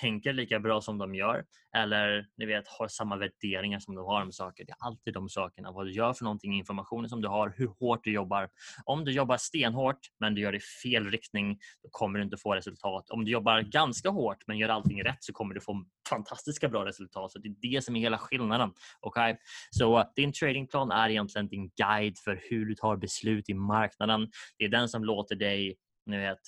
tänker 0.00 0.32
lika 0.32 0.60
bra 0.60 0.80
som 0.80 0.98
de 0.98 1.14
gör 1.14 1.44
eller 1.76 2.26
ni 2.36 2.46
vet, 2.46 2.68
har 2.68 2.88
samma 2.88 3.16
värderingar 3.16 3.78
som 3.78 3.94
de 3.94 4.04
har 4.04 4.22
om 4.22 4.32
saker. 4.32 4.64
Det 4.64 4.72
är 4.72 4.86
alltid 4.86 5.14
de 5.14 5.28
sakerna. 5.28 5.72
Vad 5.72 5.86
du 5.86 5.92
gör 5.92 6.12
för 6.12 6.24
någonting, 6.24 6.54
informationen 6.54 7.08
som 7.08 7.22
du 7.22 7.28
har, 7.28 7.54
hur 7.56 7.66
hårt 7.66 8.04
du 8.04 8.12
jobbar. 8.12 8.48
Om 8.84 9.04
du 9.04 9.12
jobbar 9.12 9.36
stenhårt 9.36 9.98
men 10.20 10.34
du 10.34 10.40
gör 10.40 10.52
det 10.52 10.58
i 10.58 10.60
fel 10.82 11.10
riktning, 11.10 11.58
då 11.82 11.88
kommer 11.90 12.18
du 12.18 12.24
inte 12.24 12.36
få 12.36 12.54
resultat. 12.54 13.10
Om 13.10 13.24
du 13.24 13.30
jobbar 13.30 13.60
ganska 13.60 14.10
hårt 14.10 14.38
men 14.46 14.58
gör 14.58 14.68
allting 14.68 15.04
rätt 15.04 15.24
så 15.24 15.32
kommer 15.32 15.54
du 15.54 15.60
få 15.60 15.84
fantastiska 16.10 16.68
bra 16.68 16.84
resultat. 16.84 17.32
Så 17.32 17.38
Det 17.38 17.48
är 17.48 17.74
det 17.74 17.84
som 17.84 17.96
är 17.96 18.00
hela 18.00 18.18
skillnaden. 18.18 18.72
Okay? 19.00 19.36
Så 19.70 20.12
din 20.16 20.32
tradingplan 20.32 20.90
är 20.90 21.08
egentligen 21.08 21.48
din 21.48 21.70
guide 21.76 22.18
för 22.18 22.40
hur 22.50 22.66
du 22.66 22.74
tar 22.74 22.96
beslut 22.96 23.48
i 23.48 23.54
marknaden. 23.54 24.28
Det 24.58 24.64
är 24.64 24.68
den 24.68 24.88
som 24.88 25.04
låter 25.04 25.36
dig 25.36 25.76
ni 26.06 26.18
vet, 26.18 26.38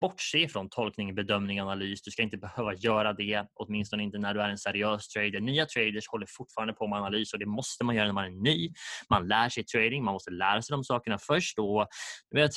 bortse 0.00 0.48
från 0.48 0.68
tolkning, 0.68 1.14
bedömning, 1.14 1.60
analys. 1.60 2.02
Du 2.02 2.10
ska 2.10 2.22
inte 2.22 2.36
behöva 2.36 2.74
göra 2.74 3.12
det, 3.12 3.46
åtminstone 3.54 4.02
inte 4.02 4.18
när 4.18 4.34
du 4.34 4.42
är 4.42 4.48
en 4.48 4.58
seriös 4.58 5.08
trader. 5.08 5.40
Nya 5.40 5.66
traders 5.66 6.08
håller 6.08 6.26
fortfarande 6.28 6.74
på 6.74 6.86
med 6.86 6.98
analys 6.98 7.32
och 7.32 7.38
det 7.38 7.46
måste 7.46 7.84
man 7.84 7.94
göra 7.96 8.06
när 8.06 8.12
man 8.12 8.24
är 8.24 8.42
ny. 8.42 8.72
Man 9.10 9.28
lär 9.28 9.48
sig 9.48 9.64
trading, 9.64 10.04
man 10.04 10.12
måste 10.12 10.30
lära 10.30 10.62
sig 10.62 10.74
de 10.74 10.84
sakerna 10.84 11.18
först. 11.18 11.58
Och, 11.58 11.86
du 12.30 12.40
vet, 12.40 12.52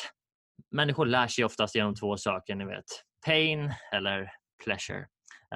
människor 0.72 1.06
lär 1.06 1.28
sig 1.28 1.46
oftast 1.46 1.76
genom 1.76 1.96
två 1.96 2.18
saker. 2.18 2.56
Ni 2.56 2.66
vet, 2.66 2.86
pain 3.26 3.74
eller 3.94 4.32
pleasure. 4.64 5.06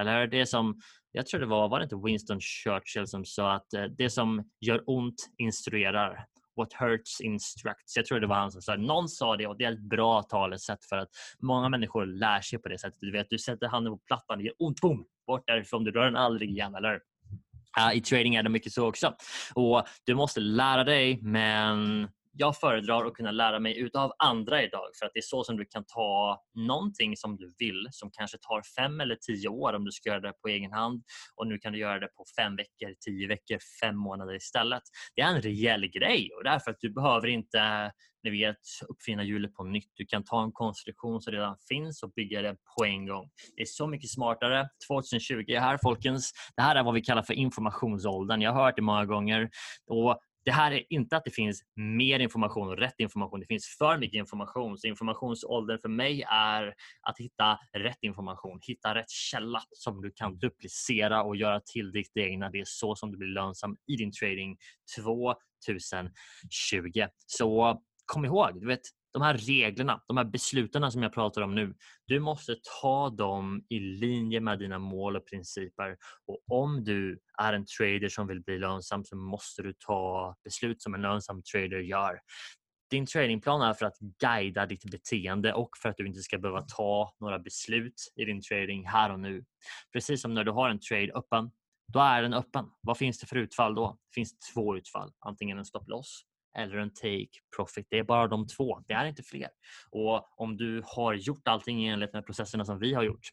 Eller 0.00 0.26
det 0.26 0.46
som, 0.46 0.80
jag 1.12 1.26
tror 1.26 1.40
det 1.40 1.46
var, 1.46 1.68
var 1.68 1.78
det 1.78 1.82
inte 1.82 1.96
Winston 2.04 2.40
Churchill 2.40 3.06
som 3.06 3.24
sa 3.24 3.52
att 3.52 3.74
eh, 3.74 3.84
det 3.84 4.10
som 4.10 4.50
gör 4.60 4.82
ont 4.86 5.14
instruerar 5.38 6.26
What 6.56 6.72
hurts 6.72 7.20
instructs. 7.20 7.96
Jag 7.96 8.06
tror 8.06 8.20
det 8.20 8.26
var 8.26 8.36
han 8.36 8.52
som 8.52 8.62
sa 8.62 8.76
Någon 8.76 9.08
sa 9.08 9.36
det 9.36 9.46
och 9.46 9.56
det 9.58 9.64
är 9.64 9.72
ett 9.72 9.90
bra 9.90 10.22
talesätt 10.22 10.84
för 10.84 10.96
att 10.96 11.08
många 11.42 11.68
människor 11.68 12.06
lär 12.06 12.40
sig 12.40 12.58
på 12.58 12.68
det 12.68 12.78
sättet. 12.78 12.98
Du 13.00 13.12
vet, 13.12 13.26
du 13.30 13.38
sätter 13.38 13.68
handen 13.68 13.92
på 13.92 13.98
plattan, 14.06 14.38
det 14.38 14.44
gör 14.44 14.54
ont, 14.58 14.80
boom, 14.80 15.04
bort 15.26 15.46
därifrån, 15.46 15.84
du 15.84 15.90
rör 15.90 16.04
den 16.04 16.16
aldrig 16.16 16.50
igen, 16.50 16.74
eller 16.74 17.00
I 17.94 18.00
trading 18.00 18.34
är 18.34 18.42
det 18.42 18.48
mycket 18.48 18.72
så 18.72 18.88
också. 18.88 19.14
Och 19.54 19.84
Du 20.04 20.14
måste 20.14 20.40
lära 20.40 20.84
dig, 20.84 21.18
men 21.22 22.08
jag 22.36 22.56
föredrar 22.56 23.06
att 23.06 23.14
kunna 23.14 23.30
lära 23.30 23.60
mig 23.60 23.78
utav 23.78 24.12
andra 24.18 24.62
idag 24.62 24.88
för 24.98 25.06
att 25.06 25.12
det 25.14 25.20
är 25.20 25.22
så 25.22 25.44
som 25.44 25.56
du 25.56 25.64
kan 25.64 25.84
ta 25.86 26.42
någonting 26.54 27.16
som 27.16 27.36
du 27.36 27.54
vill 27.58 27.88
som 27.90 28.10
kanske 28.12 28.38
tar 28.38 28.62
fem 28.78 29.00
eller 29.00 29.16
tio 29.16 29.48
år 29.48 29.72
om 29.72 29.84
du 29.84 29.92
ska 29.92 30.08
göra 30.08 30.20
det 30.20 30.32
på 30.42 30.48
egen 30.48 30.72
hand 30.72 31.02
och 31.36 31.46
nu 31.46 31.58
kan 31.58 31.72
du 31.72 31.78
göra 31.78 31.98
det 31.98 32.06
på 32.06 32.24
fem 32.38 32.56
veckor, 32.56 32.94
tio 33.06 33.28
veckor, 33.28 33.58
fem 33.82 33.96
månader 33.96 34.34
istället. 34.34 34.82
Det 35.14 35.22
är 35.22 35.28
en 35.28 35.42
rejäl 35.42 35.86
grej 35.86 36.30
och 36.36 36.44
därför 36.44 36.70
att 36.70 36.80
du 36.80 36.92
behöver 36.92 37.28
inte 37.28 37.92
ni 38.24 38.30
vet, 38.30 38.56
uppfinna 38.88 39.24
hjulet 39.24 39.54
på 39.54 39.64
nytt. 39.64 39.90
Du 39.94 40.06
kan 40.06 40.24
ta 40.24 40.42
en 40.42 40.52
konstruktion 40.52 41.20
som 41.20 41.32
redan 41.32 41.56
finns 41.68 42.02
och 42.02 42.12
bygga 42.12 42.42
det 42.42 42.56
på 42.78 42.84
en 42.84 43.06
gång. 43.06 43.30
Det 43.56 43.62
är 43.62 43.66
så 43.66 43.86
mycket 43.86 44.10
smartare. 44.10 44.68
2020 44.88 45.44
är 45.48 45.60
här 45.60 45.78
folkens. 45.82 46.32
Det 46.56 46.62
här 46.62 46.76
är 46.76 46.82
vad 46.82 46.94
vi 46.94 47.00
kallar 47.00 47.22
för 47.22 47.34
informationsåldern. 47.34 48.40
Jag 48.40 48.52
har 48.52 48.64
hört 48.64 48.76
det 48.76 48.82
många 48.82 49.04
gånger. 49.04 49.50
Och 49.86 50.20
det 50.44 50.52
här 50.52 50.72
är 50.72 50.82
inte 50.88 51.16
att 51.16 51.24
det 51.24 51.30
finns 51.30 51.62
mer 51.76 52.20
information 52.20 52.68
och 52.68 52.76
rätt 52.76 52.94
information. 52.98 53.40
Det 53.40 53.46
finns 53.46 53.76
för 53.78 53.98
mycket 53.98 54.18
information. 54.18 54.78
Så 54.78 54.86
informationsåldern 54.86 55.78
för 55.78 55.88
mig 55.88 56.22
är 56.22 56.74
att 57.02 57.18
hitta 57.18 57.58
rätt 57.76 57.98
information, 58.00 58.58
hitta 58.62 58.94
rätt 58.94 59.10
källa 59.10 59.62
som 59.70 60.02
du 60.02 60.10
kan 60.10 60.38
duplicera 60.38 61.22
och 61.22 61.36
göra 61.36 61.60
till 61.60 61.92
ditt 61.92 62.16
egna. 62.16 62.50
Det 62.50 62.60
är 62.60 62.64
så 62.66 62.96
som 62.96 63.10
du 63.10 63.18
blir 63.18 63.28
lönsam 63.28 63.76
i 63.86 63.96
din 63.96 64.12
trading 64.12 64.56
2020. 64.96 67.08
Så 67.26 67.80
kom 68.06 68.24
ihåg, 68.24 68.60
du 68.60 68.66
vet, 68.66 68.80
de 69.14 69.22
här 69.22 69.38
reglerna, 69.38 70.02
de 70.08 70.16
här 70.16 70.24
besluten 70.24 70.92
som 70.92 71.02
jag 71.02 71.12
pratar 71.12 71.42
om 71.42 71.54
nu, 71.54 71.74
du 72.06 72.20
måste 72.20 72.56
ta 72.80 73.10
dem 73.10 73.64
i 73.68 73.78
linje 73.78 74.40
med 74.40 74.58
dina 74.58 74.78
mål 74.78 75.16
och 75.16 75.26
principer. 75.26 75.96
Och 76.26 76.40
om 76.50 76.84
du 76.84 77.20
är 77.38 77.52
en 77.52 77.66
trader 77.78 78.08
som 78.08 78.26
vill 78.26 78.40
bli 78.40 78.58
lönsam 78.58 79.04
så 79.04 79.16
måste 79.16 79.62
du 79.62 79.72
ta 79.72 80.36
beslut 80.44 80.82
som 80.82 80.94
en 80.94 81.02
lönsam 81.02 81.42
trader 81.42 81.78
gör. 81.78 82.18
Din 82.90 83.06
tradingplan 83.06 83.62
är 83.62 83.74
för 83.74 83.86
att 83.86 83.98
guida 84.20 84.66
ditt 84.66 84.90
beteende 84.90 85.52
och 85.52 85.70
för 85.82 85.88
att 85.88 85.96
du 85.96 86.06
inte 86.06 86.20
ska 86.20 86.38
behöva 86.38 86.60
ta 86.60 87.14
några 87.20 87.38
beslut 87.38 88.12
i 88.16 88.24
din 88.24 88.42
trading 88.42 88.86
här 88.86 89.12
och 89.12 89.20
nu. 89.20 89.44
Precis 89.92 90.22
som 90.22 90.34
när 90.34 90.44
du 90.44 90.50
har 90.50 90.70
en 90.70 90.80
trade 90.80 91.12
öppen, 91.14 91.50
då 91.92 92.00
är 92.00 92.22
den 92.22 92.34
öppen. 92.34 92.64
Vad 92.80 92.98
finns 92.98 93.18
det 93.18 93.26
för 93.26 93.36
utfall 93.36 93.74
då? 93.74 93.98
Det 94.10 94.14
finns 94.14 94.38
två 94.54 94.76
utfall. 94.76 95.12
Antingen 95.20 95.58
en 95.58 95.64
stop 95.64 95.84
loss 95.86 96.24
eller 96.54 96.76
en 96.76 96.90
take 96.90 97.28
profit. 97.56 97.86
Det 97.90 97.98
är 97.98 98.04
bara 98.04 98.28
de 98.28 98.46
två. 98.46 98.80
Det 98.86 98.94
är 98.94 99.04
inte 99.06 99.22
fler. 99.22 99.48
Och 99.90 100.40
om 100.40 100.56
du 100.56 100.82
har 100.86 101.14
gjort 101.14 101.48
allting 101.48 101.84
i 101.84 101.88
enlighet 101.88 102.12
med 102.12 102.26
processerna 102.26 102.64
som 102.64 102.78
vi 102.78 102.94
har 102.94 103.02
gjort 103.02 103.28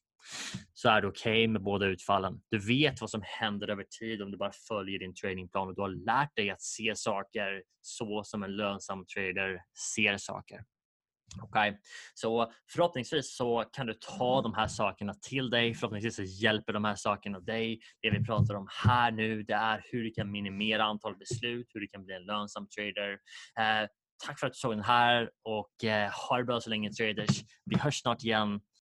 så 0.74 0.90
är 0.90 1.02
det 1.02 1.08
okej 1.08 1.32
okay 1.32 1.48
med 1.48 1.64
båda 1.64 1.86
utfallen. 1.86 2.42
Du 2.50 2.60
vet 2.60 3.02
vad 3.02 3.10
som 3.10 3.22
händer 3.26 3.68
över 3.68 3.86
tid 4.00 4.22
om 4.22 4.32
du 4.32 4.38
bara 4.38 4.52
följer 4.68 5.00
din 5.00 5.14
tradingplan 5.14 5.68
och 5.68 5.76
du 5.76 5.82
har 5.82 6.06
lärt 6.06 6.36
dig 6.36 6.50
att 6.50 6.62
se 6.62 6.94
saker 6.96 7.64
så 7.82 8.24
som 8.24 8.44
en 8.44 8.56
lönsam 8.56 9.06
trader 9.06 9.62
ser 9.96 10.18
saker. 10.18 10.64
Okay. 11.44 11.74
Så 12.14 12.52
förhoppningsvis 12.74 13.36
så 13.36 13.66
kan 13.74 13.88
du 13.88 13.94
ta 13.94 14.42
de 14.42 14.54
här 14.54 14.68
sakerna 14.68 15.14
till 15.14 15.50
dig. 15.50 15.74
Förhoppningsvis 15.74 16.16
så 16.16 16.24
hjälper 16.24 16.74
de 16.74 16.86
här 16.86 16.96
sakerna 16.96 17.40
dig. 17.40 17.80
Det 18.02 18.10
vi 18.10 18.26
pratar 18.26 18.54
om 18.56 18.68
här 18.84 19.12
nu 19.12 19.44
det 19.44 19.54
är 19.54 19.82
hur 19.92 20.04
du 20.04 20.12
kan 20.12 20.32
minimera 20.32 20.84
antal 20.84 21.18
beslut, 21.18 21.68
hur 21.74 21.80
du 21.80 21.88
kan 21.88 22.06
bli 22.06 22.16
en 22.16 22.26
lönsam 22.26 22.68
trader. 22.68 23.12
Eh, 23.60 23.90
tack 24.26 24.40
för 24.40 24.48
att 24.48 24.54
du 24.54 24.58
såg 24.58 24.72
den 24.72 24.84
här 24.84 25.30
och 25.44 25.84
eh, 25.84 26.12
ha 26.30 26.38
det 26.38 26.44
bra 26.44 26.62
så 26.62 26.70
länge 26.70 26.92
traders. 26.92 27.44
Vi 27.66 27.78
hörs 27.78 28.02
snart 28.02 28.24
igen. 28.24 28.60